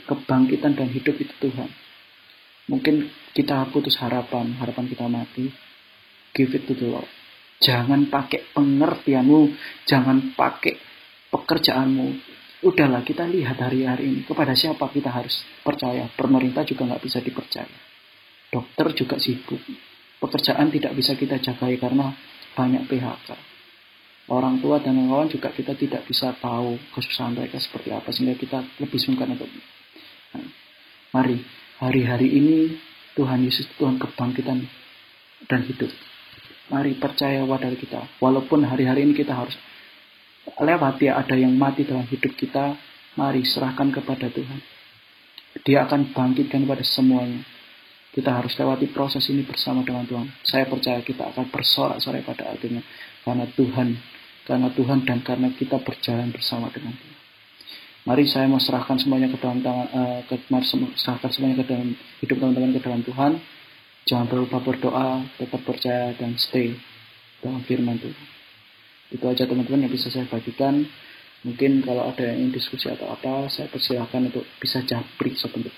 Kebangkitan 0.04 0.76
dan 0.76 0.92
hidup 0.92 1.16
itu 1.16 1.32
Tuhan. 1.40 1.72
Mungkin 2.68 3.08
kita 3.32 3.64
putus 3.72 3.96
harapan, 3.96 4.60
harapan 4.60 4.84
kita 4.92 5.08
mati. 5.08 5.48
Give 6.36 6.52
it 6.52 6.68
to 6.68 6.76
the 6.76 6.84
Lord. 6.84 7.15
Jangan 7.56 8.12
pakai 8.12 8.52
pengertianmu, 8.52 9.40
jangan 9.88 10.36
pakai 10.36 10.76
pekerjaanmu. 11.32 12.06
Udahlah 12.64 13.04
kita 13.04 13.28
lihat 13.28 13.60
hari-hari 13.60 14.04
ini 14.12 14.20
kepada 14.24 14.52
siapa 14.56 14.88
kita 14.92 15.12
harus 15.12 15.44
percaya. 15.64 16.08
Pemerintah 16.16 16.64
juga 16.64 16.88
nggak 16.88 17.02
bisa 17.04 17.18
dipercaya. 17.24 17.76
Dokter 18.52 18.92
juga 18.96 19.16
sibuk. 19.20 19.60
Pekerjaan 20.16 20.72
tidak 20.72 20.96
bisa 20.96 21.12
kita 21.16 21.36
jagai 21.40 21.76
karena 21.76 22.12
banyak 22.56 22.88
PHK 22.88 23.56
orang 24.26 24.58
tua 24.58 24.82
dan 24.82 24.98
kawan 25.06 25.30
juga 25.30 25.54
kita 25.54 25.78
tidak 25.78 26.02
bisa 26.06 26.34
tahu 26.42 26.78
kesusahan 26.90 27.34
mereka 27.38 27.62
seperti 27.62 27.94
apa 27.94 28.10
sehingga 28.10 28.34
kita 28.34 28.58
lebih 28.82 28.98
sungkan 28.98 29.38
untuk 29.38 29.46
nah, 30.34 30.46
mari 31.14 31.38
hari-hari 31.78 32.28
ini 32.34 32.74
Tuhan 33.14 33.46
Yesus 33.46 33.70
Tuhan 33.78 34.02
kebangkitan 34.02 34.66
dan 35.46 35.60
hidup 35.62 35.90
mari 36.72 36.98
percaya 36.98 37.42
pada 37.46 37.70
kita 37.72 38.00
walaupun 38.18 38.66
hari-hari 38.66 39.06
ini 39.06 39.14
kita 39.14 39.34
harus 39.34 39.54
lewat 40.58 41.02
ya 41.02 41.18
ada 41.18 41.34
yang 41.34 41.54
mati 41.54 41.86
dalam 41.86 42.06
hidup 42.06 42.32
kita 42.34 42.74
mari 43.18 43.42
serahkan 43.46 43.90
kepada 43.90 44.30
Tuhan 44.30 44.60
dia 45.64 45.86
akan 45.88 46.12
bangkitkan 46.12 46.66
pada 46.68 46.84
semuanya 46.84 47.42
kita 48.12 48.32
harus 48.32 48.56
lewati 48.56 48.88
proses 48.90 49.24
ini 49.28 49.46
bersama 49.46 49.86
dengan 49.86 50.06
Tuhan 50.06 50.26
saya 50.42 50.66
percaya 50.66 51.02
kita 51.02 51.34
akan 51.34 51.50
bersorak-sorai 51.50 52.22
pada 52.26 52.50
akhirnya 52.50 52.82
karena 53.22 53.46
Tuhan 53.54 53.88
karena 54.46 54.70
Tuhan 54.70 55.02
dan 55.02 55.18
karena 55.26 55.50
kita 55.50 55.82
berjalan 55.82 56.30
bersama 56.30 56.70
dengan 56.70 56.94
Tuhan. 56.94 57.18
Mari 58.06 58.24
saya 58.30 58.46
mau 58.46 58.62
serahkan 58.62 59.02
semuanya 59.02 59.26
ke 59.26 59.42
dalam 59.42 59.58
tangan, 59.66 59.90
uh, 59.90 60.22
ke, 60.30 60.38
serahkan 60.94 61.30
semuanya 61.34 61.66
ke 61.66 61.66
dalam 61.66 61.90
hidup 62.22 62.36
teman-teman 62.38 62.70
ke 62.78 62.80
dalam 62.86 63.02
Tuhan. 63.02 63.32
Jangan 64.06 64.30
berlupa 64.30 64.62
berdoa, 64.62 65.26
tetap 65.34 65.66
percaya 65.66 66.14
dan 66.14 66.38
stay 66.38 66.78
dalam 67.42 67.58
firman 67.66 67.98
Tuhan. 67.98 68.26
Itu 69.10 69.26
aja 69.26 69.50
teman-teman 69.50 69.86
yang 69.86 69.92
bisa 69.92 70.06
saya 70.14 70.30
bagikan. 70.30 70.86
Mungkin 71.42 71.82
kalau 71.82 72.06
ada 72.10 72.22
yang 72.22 72.46
ingin 72.46 72.58
diskusi 72.58 72.86
atau 72.86 73.10
apa, 73.10 73.50
saya 73.50 73.66
persilahkan 73.66 74.30
untuk 74.30 74.46
bisa 74.62 74.82
japri 74.86 75.34
sebentar. 75.34 75.74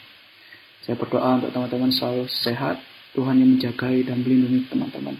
Saya 0.84 1.00
berdoa 1.00 1.40
untuk 1.40 1.56
teman-teman 1.56 1.88
selalu 1.88 2.28
sehat, 2.28 2.80
Tuhan 3.16 3.40
yang 3.40 3.56
menjagai 3.56 4.04
dan 4.04 4.20
melindungi 4.20 4.68
teman-teman 4.68 5.16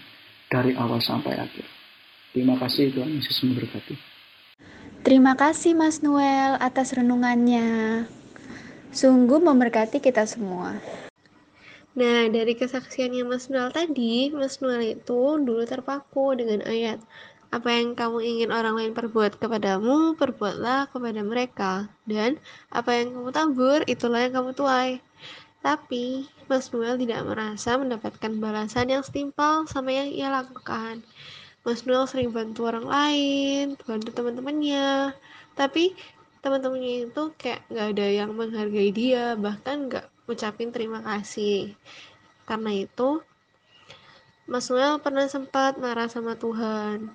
dari 0.49 0.77
awal 0.77 1.01
sampai 1.01 1.33
akhir. 1.33 1.65
Terima 2.29 2.61
kasih 2.61 2.93
Tuhan 2.93 3.09
Yesus 3.09 3.41
memberkati. 3.41 3.97
Terima 5.01 5.33
kasih 5.33 5.73
Mas 5.73 6.05
Noel 6.05 6.61
atas 6.61 6.93
renungannya. 6.93 8.05
Sungguh 8.93 9.41
memberkati 9.41 9.97
kita 9.97 10.29
semua. 10.29 10.77
Nah, 11.99 12.31
dari 12.31 12.55
kesaksiannya 12.55 13.27
Mas 13.27 13.51
Noel 13.51 13.75
tadi, 13.75 14.31
Mas 14.31 14.63
Noel 14.63 14.95
itu 14.95 15.21
dulu 15.43 15.63
terpaku 15.67 16.31
dengan 16.39 16.63
ayat 16.63 17.03
apa 17.51 17.69
yang 17.75 17.97
kamu 17.97 18.23
ingin 18.23 18.49
orang 18.55 18.79
lain 18.79 18.93
perbuat 18.95 19.35
kepadamu, 19.35 20.15
perbuatlah 20.15 20.87
kepada 20.95 21.21
mereka. 21.27 21.71
Dan 22.07 22.39
apa 22.71 22.95
yang 22.95 23.19
kamu 23.19 23.29
tabur, 23.35 23.79
itulah 23.83 24.23
yang 24.23 24.31
kamu 24.31 24.55
tuai. 24.55 24.91
Tapi, 25.59 26.23
Mas 26.47 26.71
Noel 26.71 26.95
tidak 26.95 27.27
merasa 27.27 27.75
mendapatkan 27.75 28.31
balasan 28.39 28.87
yang 28.95 29.03
setimpal 29.03 29.67
sama 29.67 29.91
yang 29.91 30.07
ia 30.07 30.31
lakukan. 30.31 31.03
Mas 31.67 31.83
Noel 31.83 32.07
sering 32.07 32.31
bantu 32.31 32.71
orang 32.71 32.87
lain, 32.87 33.65
bantu 33.83 34.15
teman-temannya. 34.15 35.11
Tapi 35.59 35.99
teman-temannya 36.39 37.11
itu 37.11 37.23
kayak 37.35 37.67
nggak 37.67 37.87
ada 37.91 38.07
yang 38.07 38.31
menghargai 38.31 38.89
dia, 38.95 39.35
bahkan 39.35 39.91
nggak 39.91 40.07
ucapin 40.29 40.69
terima 40.69 41.01
kasih. 41.01 41.73
Karena 42.45 42.71
itu, 42.77 43.25
Mas 44.45 44.69
Noel 44.69 45.01
pernah 45.01 45.25
sempat 45.25 45.81
marah 45.81 46.05
sama 46.05 46.37
Tuhan. 46.37 47.09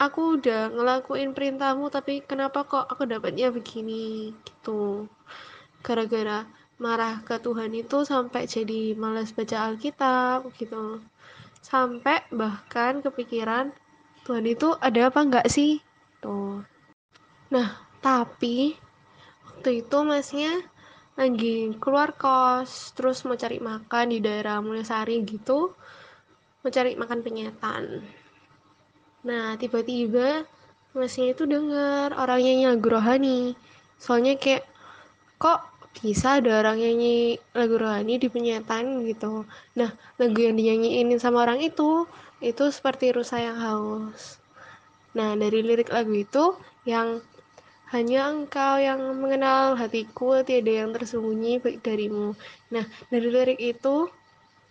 Aku 0.00 0.40
udah 0.40 0.72
ngelakuin 0.72 1.36
perintahmu, 1.36 1.92
tapi 1.92 2.24
kenapa 2.24 2.64
kok 2.64 2.88
aku 2.88 3.04
dapatnya 3.04 3.52
begini? 3.52 4.32
Gitu. 4.32 5.04
Gara-gara 5.84 6.48
marah 6.80 7.20
ke 7.20 7.36
Tuhan 7.36 7.76
itu 7.76 8.08
sampai 8.08 8.48
jadi 8.48 8.96
malas 8.96 9.36
baca 9.36 9.68
Alkitab 9.68 10.48
gitu 10.56 11.04
sampai 11.60 12.24
bahkan 12.32 13.04
kepikiran 13.04 13.76
Tuhan 14.24 14.48
itu 14.48 14.72
ada 14.80 15.12
apa 15.12 15.20
enggak 15.20 15.46
sih 15.52 15.84
tuh 16.24 16.64
nah 17.52 17.84
tapi 18.00 18.80
waktu 19.44 19.84
itu 19.84 19.96
masnya 20.08 20.64
lagi 21.18 21.74
keluar 21.82 22.14
kos 22.14 22.94
terus 22.94 23.22
mau 23.26 23.34
cari 23.34 23.58
makan 23.58 24.06
di 24.14 24.18
daerah 24.22 24.62
Mulyasari 24.62 25.20
gitu 25.26 25.74
mau 26.60 26.70
cari 26.70 26.92
makan 26.96 27.20
penyetan. 27.24 28.04
Nah 29.24 29.56
tiba-tiba 29.56 30.44
masnya 30.92 31.32
itu 31.32 31.48
dengar 31.48 32.12
orangnya 32.16 32.72
lagu 32.72 32.88
rohani. 32.88 33.56
Soalnya 33.96 34.36
kayak 34.36 34.64
kok 35.40 35.64
bisa 36.00 36.38
ada 36.38 36.62
orang 36.62 36.78
nyanyi 36.80 37.40
lagu 37.56 37.76
rohani 37.80 38.20
di 38.20 38.28
penyetan 38.28 39.04
gitu? 39.08 39.48
Nah 39.76 39.90
lagu 40.20 40.38
yang 40.38 40.56
dinyanyiin 40.56 41.16
sama 41.16 41.44
orang 41.48 41.64
itu 41.64 42.04
itu 42.40 42.64
seperti 42.72 43.12
rusa 43.12 43.40
yang 43.40 43.56
haus. 43.60 44.40
Nah 45.16 45.36
dari 45.36 45.64
lirik 45.64 45.92
lagu 45.92 46.12
itu 46.12 46.56
yang 46.88 47.20
hanya 47.90 48.30
engkau 48.30 48.78
yang 48.78 49.02
mengenal 49.18 49.74
hatiku 49.74 50.46
tiada 50.46 50.86
yang 50.86 50.94
tersembunyi 50.94 51.58
baik 51.58 51.82
darimu. 51.82 52.38
Nah 52.70 52.86
dari 53.10 53.28
lirik 53.30 53.58
itu 53.58 54.06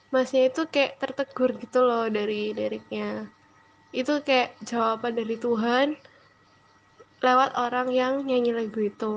masnya 0.09 0.49
itu 0.49 0.65
kayak 0.71 0.97
tertegur 1.03 1.53
gitu 1.59 1.83
loh 1.83 2.07
dari 2.07 2.55
liriknya. 2.55 3.27
Itu 3.91 4.23
kayak 4.23 4.55
jawaban 4.63 5.19
dari 5.19 5.35
Tuhan 5.35 5.99
lewat 7.19 7.59
orang 7.59 7.91
yang 7.91 8.13
nyanyi 8.23 8.55
lagu 8.55 8.79
itu. 8.87 9.15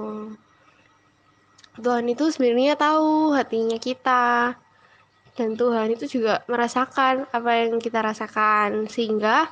Tuhan 1.78 2.04
itu 2.10 2.28
sebenarnya 2.28 2.76
tahu 2.76 3.32
hatinya 3.32 3.78
kita. 3.78 4.58
Dan 5.32 5.56
Tuhan 5.56 5.96
itu 5.96 6.04
juga 6.04 6.44
merasakan 6.44 7.24
apa 7.32 7.50
yang 7.64 7.80
kita 7.80 8.04
rasakan. 8.04 8.84
Sehingga 8.90 9.48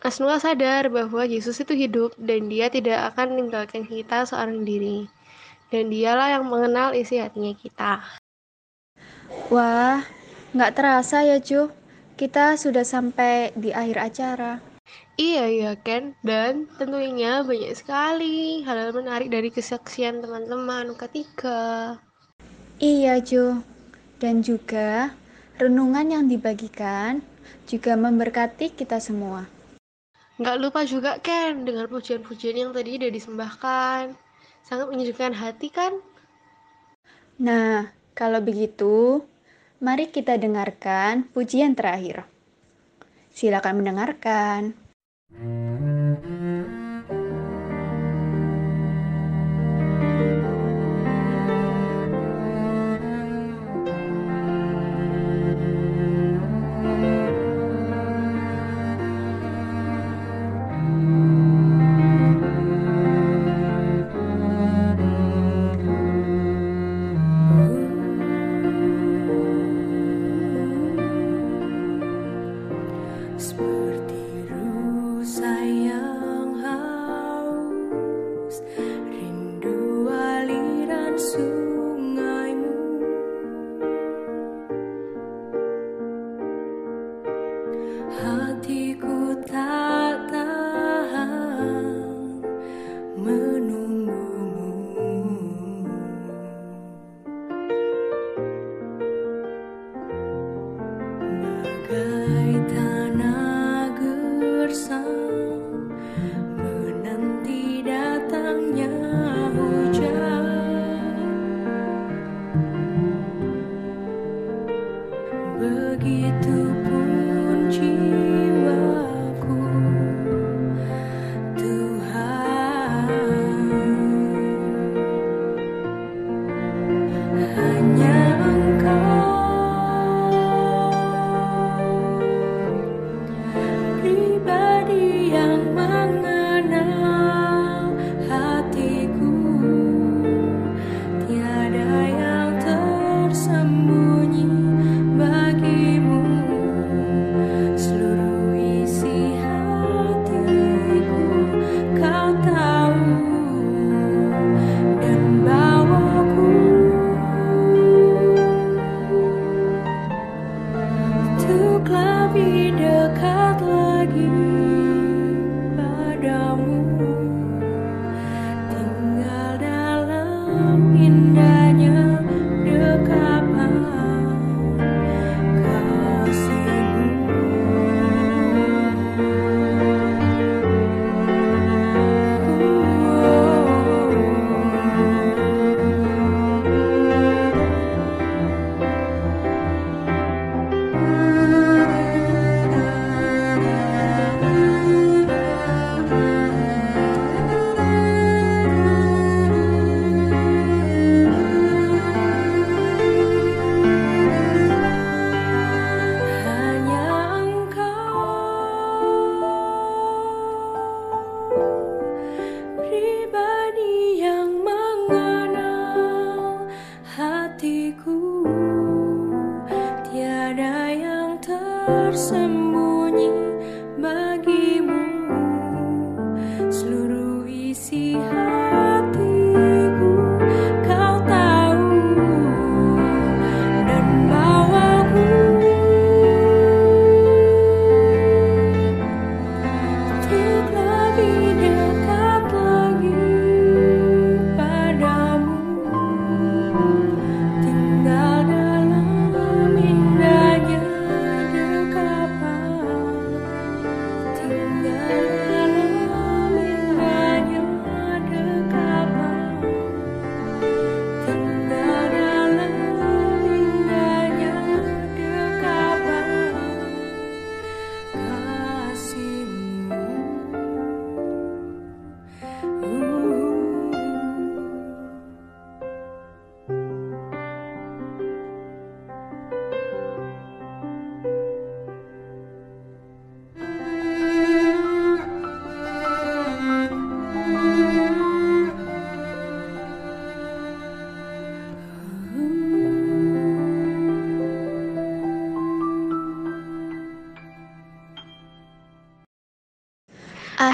Asnua 0.00 0.40
sadar 0.40 0.88
bahwa 0.88 1.28
Yesus 1.28 1.60
itu 1.60 1.76
hidup 1.76 2.16
dan 2.16 2.48
dia 2.48 2.72
tidak 2.72 3.12
akan 3.12 3.36
meninggalkan 3.36 3.84
kita 3.84 4.24
seorang 4.24 4.64
diri 4.64 5.04
dan 5.68 5.92
dialah 5.92 6.40
yang 6.40 6.48
mengenal 6.48 6.96
isi 6.96 7.20
hatinya 7.20 7.52
kita 7.52 8.00
Wah, 9.52 10.00
nggak 10.56 10.72
terasa 10.72 11.20
ya 11.20 11.36
Jo, 11.36 11.68
kita 12.16 12.56
sudah 12.56 12.80
sampai 12.80 13.52
di 13.52 13.76
akhir 13.76 13.96
acara. 14.00 14.52
Iya 15.20 15.44
iya 15.52 15.72
Ken, 15.76 16.16
dan 16.24 16.64
tentunya 16.80 17.44
banyak 17.44 17.76
sekali 17.76 18.64
hal-hal 18.64 18.96
menarik 18.96 19.28
dari 19.28 19.52
kesaksian 19.52 20.24
teman-teman 20.24 20.96
ketiga. 20.96 21.94
Iya 22.80 23.20
Jo, 23.20 23.60
dan 24.16 24.40
juga 24.40 25.12
renungan 25.60 26.08
yang 26.08 26.24
dibagikan 26.24 27.20
juga 27.68 27.94
memberkati 27.94 28.72
kita 28.74 28.96
semua. 28.96 29.59
Nggak 30.40 30.56
lupa 30.56 30.80
juga 30.88 31.20
Ken 31.20 31.68
dengan 31.68 31.84
pujian-pujian 31.84 32.56
yang 32.56 32.72
tadi 32.72 32.96
udah 32.96 33.12
disembahkan. 33.12 34.16
Sangat 34.64 34.88
menyejukkan 34.88 35.36
hati 35.36 35.68
kan? 35.68 36.00
Nah, 37.36 37.92
kalau 38.16 38.40
begitu, 38.40 39.20
mari 39.84 40.08
kita 40.08 40.40
dengarkan 40.40 41.28
pujian 41.36 41.76
terakhir. 41.76 42.24
Silakan 43.36 43.84
mendengarkan. 43.84 44.72
Seperti 45.28 45.89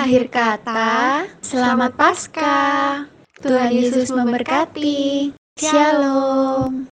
Akhir 0.06 0.30
kata, 0.30 1.26
selamat 1.42 1.98
Paskah. 1.98 3.10
Tuhan 3.42 3.74
Yesus 3.74 4.06
memberkati. 4.14 5.05